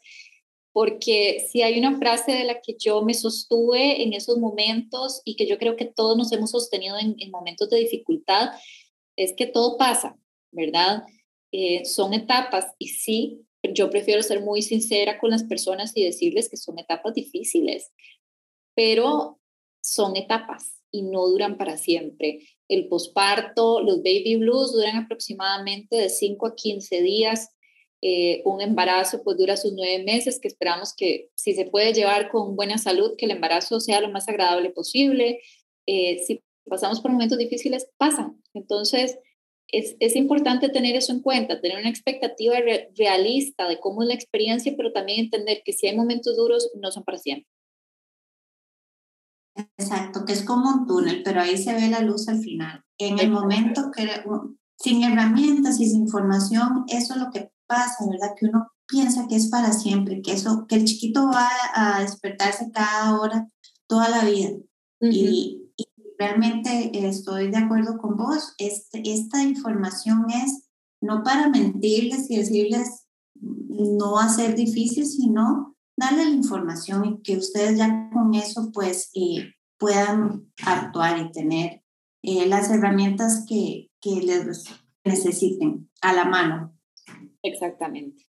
porque 0.73 1.45
si 1.47 1.62
hay 1.62 1.77
una 1.77 1.95
frase 1.99 2.32
de 2.32 2.45
la 2.45 2.60
que 2.60 2.75
yo 2.80 3.04
me 3.04 3.13
sostuve 3.13 4.01
en 4.01 4.13
esos 4.13 4.39
momentos 4.39 5.21
y 5.25 5.36
que 5.36 5.45
yo 5.45 5.60
creo 5.60 5.75
que 5.75 5.86
todos 5.86 6.17
nos 6.17 6.32
hemos 6.32 6.49
sostenido 6.49 6.97
en, 6.97 7.15
en 7.19 7.30
momentos 7.30 7.69
de 7.69 7.77
dificultad, 7.77 8.49
es 9.15 9.36
que 9.38 9.45
todo 9.45 9.77
pasa, 9.77 10.17
¿verdad? 10.51 11.04
Eh, 11.51 11.86
son 11.86 12.15
etapas 12.15 12.65
y 12.80 12.88
sí, 12.88 13.45
yo 13.62 13.91
prefiero 13.91 14.23
ser 14.23 14.41
muy 14.41 14.63
sincera 14.63 15.19
con 15.19 15.30
las 15.30 15.43
personas 15.43 15.91
y 15.93 16.04
decirles 16.04 16.49
que 16.49 16.58
son 16.58 16.80
etapas 16.80 17.13
difíciles, 17.13 17.91
pero 18.73 19.38
son 19.81 20.15
etapas 20.15 20.81
y 20.91 21.03
no 21.03 21.27
duran 21.27 21.57
para 21.57 21.77
siempre. 21.77 22.39
El 22.67 22.87
posparto, 22.87 23.81
los 23.81 23.97
baby 23.97 24.37
blues 24.37 24.73
duran 24.73 24.95
aproximadamente 24.97 25.95
de 25.95 26.09
5 26.09 26.47
a 26.47 26.55
15 26.55 27.01
días. 27.01 27.49
Eh, 28.03 28.41
un 28.45 28.61
embarazo 28.61 29.23
pues 29.23 29.37
dura 29.37 29.57
sus 29.57 29.73
nueve 29.73 30.03
meses, 30.03 30.39
que 30.39 30.47
esperamos 30.47 30.95
que 30.95 31.29
si 31.35 31.53
se 31.53 31.65
puede 31.65 31.93
llevar 31.93 32.29
con 32.29 32.55
buena 32.55 32.77
salud, 32.77 33.15
que 33.15 33.25
el 33.25 33.31
embarazo 33.31 33.79
sea 33.79 34.01
lo 34.01 34.09
más 34.09 34.27
agradable 34.27 34.71
posible. 34.71 35.39
Eh, 35.85 36.19
si 36.25 36.41
pasamos 36.65 36.99
por 36.99 37.11
momentos 37.11 37.37
difíciles, 37.37 37.89
pasan. 37.97 38.41
Entonces, 38.53 39.19
es, 39.67 39.95
es, 39.99 40.15
importante 40.15 40.69
tener 40.69 40.95
eso 40.95 41.13
en 41.13 41.21
cuenta, 41.21 41.61
tener 41.61 41.77
una 41.77 41.89
expectativa 41.89 42.57
realista 42.95 43.67
de 43.67 43.79
cómo 43.79 44.01
es 44.01 44.07
la 44.09 44.15
experiencia, 44.15 44.73
pero 44.75 44.91
también 44.91 45.21
entender 45.21 45.61
que 45.63 45.71
si 45.71 45.87
hay 45.87 45.95
momentos 45.95 46.35
duros, 46.35 46.71
no 46.75 46.91
son 46.91 47.03
para 47.03 47.19
siempre. 47.19 47.47
Exacto, 49.78 50.26
que 50.26 50.34
es 50.34 50.43
como 50.43 50.69
un 50.69 50.88
túnel, 50.88 51.21
pero 51.24 51.41
ahí 51.41 51.58
se 51.58 51.74
ve 51.74 51.89
la 51.89 52.02
luz 52.02 52.28
al 52.28 52.39
final. 52.39 52.84
En 52.97 53.19
el 53.19 53.32
momento 53.32 53.91
que 53.91 54.08
sin 54.78 55.04
herramientas 55.04 55.80
y 55.80 55.89
sin 55.89 56.02
información, 56.02 56.86
eso 56.88 57.13
es 57.13 57.19
lo 57.19 57.32
que 57.32 57.52
pasa, 57.67 58.06
¿verdad? 58.10 58.36
Que 58.38 58.47
uno 58.47 58.67
piensa 58.88 59.28
que 59.28 59.36
es 59.36 59.47
para 59.47 59.71
siempre, 59.71 60.21
que 60.21 60.34
eso, 60.34 60.65
que 60.67 60.76
el 60.76 60.86
chiquito 60.86 61.28
va 61.28 61.50
a 61.74 62.02
despertarse 62.02 62.71
cada 62.71 63.19
hora, 63.19 63.47
toda 63.88 64.10
la 64.10 64.26
vida. 64.26 64.52
y, 65.00 65.71
y, 65.78 65.86
realmente 66.19 66.91
estoy 67.08 67.50
de 67.50 67.58
acuerdo 67.58 67.97
con 67.97 68.15
vos. 68.15 68.54
Este, 68.60 69.02
esta 69.12 69.41
información 69.41 70.28
es 70.30 70.69
no 71.02 71.24
para 71.24 71.50
mentirles 71.50 72.30
y 72.30 72.38
decirles 72.38 73.08
no 73.41 74.13
va 74.13 74.26
a 74.26 74.30
ser 74.30 74.56
difícil, 74.56 75.06
sino 75.08 75.70
darle 76.01 76.25
la 76.25 76.31
información 76.31 77.05
y 77.05 77.21
que 77.21 77.37
ustedes 77.37 77.77
ya 77.77 78.09
con 78.11 78.33
eso 78.33 78.71
pues 78.73 79.11
eh, 79.13 79.53
puedan 79.77 80.51
actuar 80.65 81.19
y 81.19 81.31
tener 81.31 81.83
eh, 82.23 82.47
las 82.47 82.69
herramientas 82.69 83.45
que, 83.47 83.89
que 84.01 84.21
les 84.21 84.65
necesiten 85.05 85.89
a 86.01 86.13
la 86.13 86.25
mano. 86.25 86.75
Exactamente. 87.43 88.27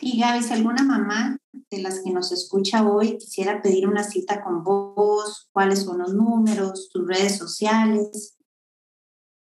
Y 0.00 0.20
Gaby, 0.20 0.42
si 0.42 0.52
alguna 0.52 0.82
mamá 0.82 1.38
de 1.70 1.82
las 1.82 2.00
que 2.00 2.10
nos 2.10 2.30
escucha 2.32 2.86
hoy 2.86 3.18
quisiera 3.18 3.62
pedir 3.62 3.88
una 3.88 4.04
cita 4.04 4.42
con 4.42 4.62
vos, 4.62 5.48
cuáles 5.52 5.84
son 5.84 5.98
los 5.98 6.14
números, 6.14 6.90
tus 6.92 7.06
redes 7.06 7.38
sociales, 7.38 8.36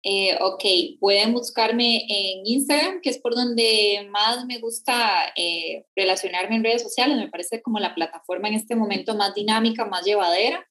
eh, 0.06 0.36
ok, 0.38 0.62
pueden 1.00 1.32
buscarme 1.32 2.04
en 2.08 2.44
Instagram, 2.44 3.00
que 3.00 3.08
es 3.08 3.18
por 3.18 3.34
donde 3.34 4.06
más 4.10 4.44
me 4.44 4.58
gusta 4.58 5.32
eh, 5.34 5.86
relacionarme 5.96 6.56
en 6.56 6.64
redes 6.64 6.82
sociales. 6.82 7.16
Me 7.16 7.30
parece 7.30 7.62
como 7.62 7.78
la 7.78 7.94
plataforma 7.94 8.48
en 8.48 8.54
este 8.54 8.76
momento 8.76 9.14
más 9.14 9.34
dinámica, 9.34 9.86
más 9.86 10.04
llevadera. 10.04 10.68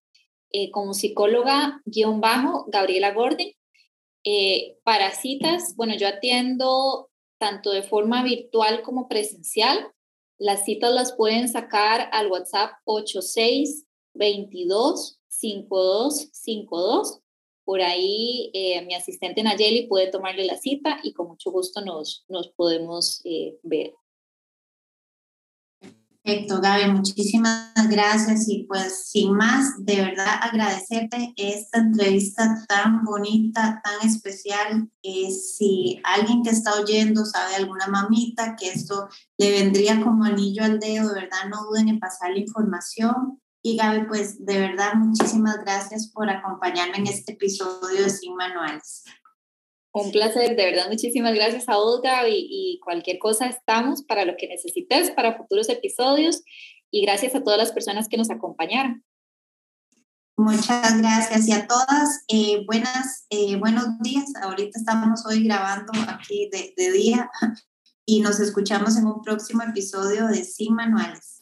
Eh, 0.52 0.70
como 0.70 0.94
psicóloga, 0.94 1.82
guion 1.86 2.22
bajo, 2.22 2.66
Gabriela 2.68 3.12
Gordon. 3.12 3.48
para 4.84 5.10
citas, 5.12 5.76
bueno, 5.76 5.96
yo 5.96 6.08
atiendo 6.08 7.10
tanto 7.40 7.72
de 7.72 7.82
forma 7.82 8.22
virtual 8.24 8.84
como 8.84 9.08
presencial. 9.08 9.92
Las 10.38 10.64
citas 10.66 10.94
las 10.94 11.14
pueden 11.14 11.50
sacar 11.50 12.08
al 12.12 12.28
WhatsApp 12.28 12.74
8622 12.86 15.20
5252 15.28 17.23
por 17.66 17.82
ahí 17.82 18.52
eh, 18.54 18.86
mi 18.86 18.96
asistente 18.96 19.44
Nayeli 19.44 19.88
puede 19.88 20.12
tomarle 20.12 20.46
la 20.46 20.58
cita 20.58 21.00
y 21.04 21.14
con 21.14 21.28
mucho 21.28 21.52
gusto 21.52 21.82
nos, 21.82 22.26
nos 22.28 22.50
podemos 22.50 23.22
eh, 23.26 23.58
ver. 23.64 23.94
Perfecto, 26.26 26.62
Gaby, 26.62 26.90
muchísimas 26.90 27.74
gracias 27.90 28.48
y 28.48 28.64
pues 28.64 29.10
sin 29.10 29.34
más, 29.34 29.74
de 29.84 29.98
verdad 29.98 30.40
agradecerte 30.42 31.34
esta 31.36 31.80
entrevista 31.80 32.64
tan 32.70 33.04
bonita, 33.04 33.82
tan 33.84 34.08
especial. 34.08 34.90
Eh, 35.02 35.30
si 35.32 36.00
alguien 36.06 36.42
que 36.42 36.52
está 36.52 36.80
oyendo 36.80 37.26
sabe 37.26 37.56
alguna 37.56 37.88
mamita 37.88 38.56
que 38.56 38.70
esto 38.70 39.10
le 39.38 39.52
vendría 39.52 40.02
como 40.02 40.24
anillo 40.24 40.64
al 40.64 40.80
dedo, 40.80 41.10
de 41.10 41.22
verdad 41.24 41.50
no 41.50 41.66
duden 41.66 41.90
en 41.90 42.00
pasar 42.00 42.32
la 42.32 42.40
información. 42.40 43.43
Y 43.66 43.78
Gaby, 43.78 44.08
pues 44.08 44.46
de 44.46 44.60
verdad, 44.60 44.96
muchísimas 44.96 45.58
gracias 45.64 46.12
por 46.12 46.30
acompañarme 46.30 46.98
en 46.98 47.08
este 47.08 47.32
episodio 47.32 48.04
de 48.04 48.10
Sin 48.10 48.36
Manuales. 48.36 49.06
Un 49.94 50.12
placer, 50.12 50.58
de 50.58 50.66
verdad, 50.66 50.90
muchísimas 50.90 51.34
gracias 51.34 51.70
a 51.70 51.78
vos, 51.78 52.02
Gaby, 52.02 52.36
y 52.36 52.82
cualquier 52.84 53.20
cosa 53.20 53.48
estamos 53.48 54.04
para 54.04 54.26
lo 54.26 54.36
que 54.36 54.50
necesites 54.50 55.12
para 55.12 55.38
futuros 55.38 55.70
episodios 55.70 56.44
y 56.92 57.04
gracias 57.04 57.36
a 57.36 57.44
todas 57.44 57.58
las 57.58 57.72
personas 57.72 58.10
que 58.10 58.18
nos 58.18 58.30
acompañaron. 58.30 59.06
Muchas 60.36 60.98
gracias 61.00 61.48
y 61.48 61.54
a 61.54 61.66
todas, 61.66 62.26
eh, 62.28 62.66
buenas, 62.66 63.28
eh, 63.30 63.56
buenos 63.56 63.98
días. 64.00 64.26
Ahorita 64.42 64.78
estamos 64.78 65.26
hoy 65.26 65.46
grabando 65.46 65.94
aquí 66.10 66.50
de, 66.52 66.74
de 66.76 66.92
día 66.92 67.30
y 68.06 68.20
nos 68.20 68.42
escuchamos 68.42 68.98
en 68.98 69.06
un 69.06 69.22
próximo 69.22 69.64
episodio 69.64 70.28
de 70.28 70.44
Sin 70.44 70.76
Manuales. 70.76 71.33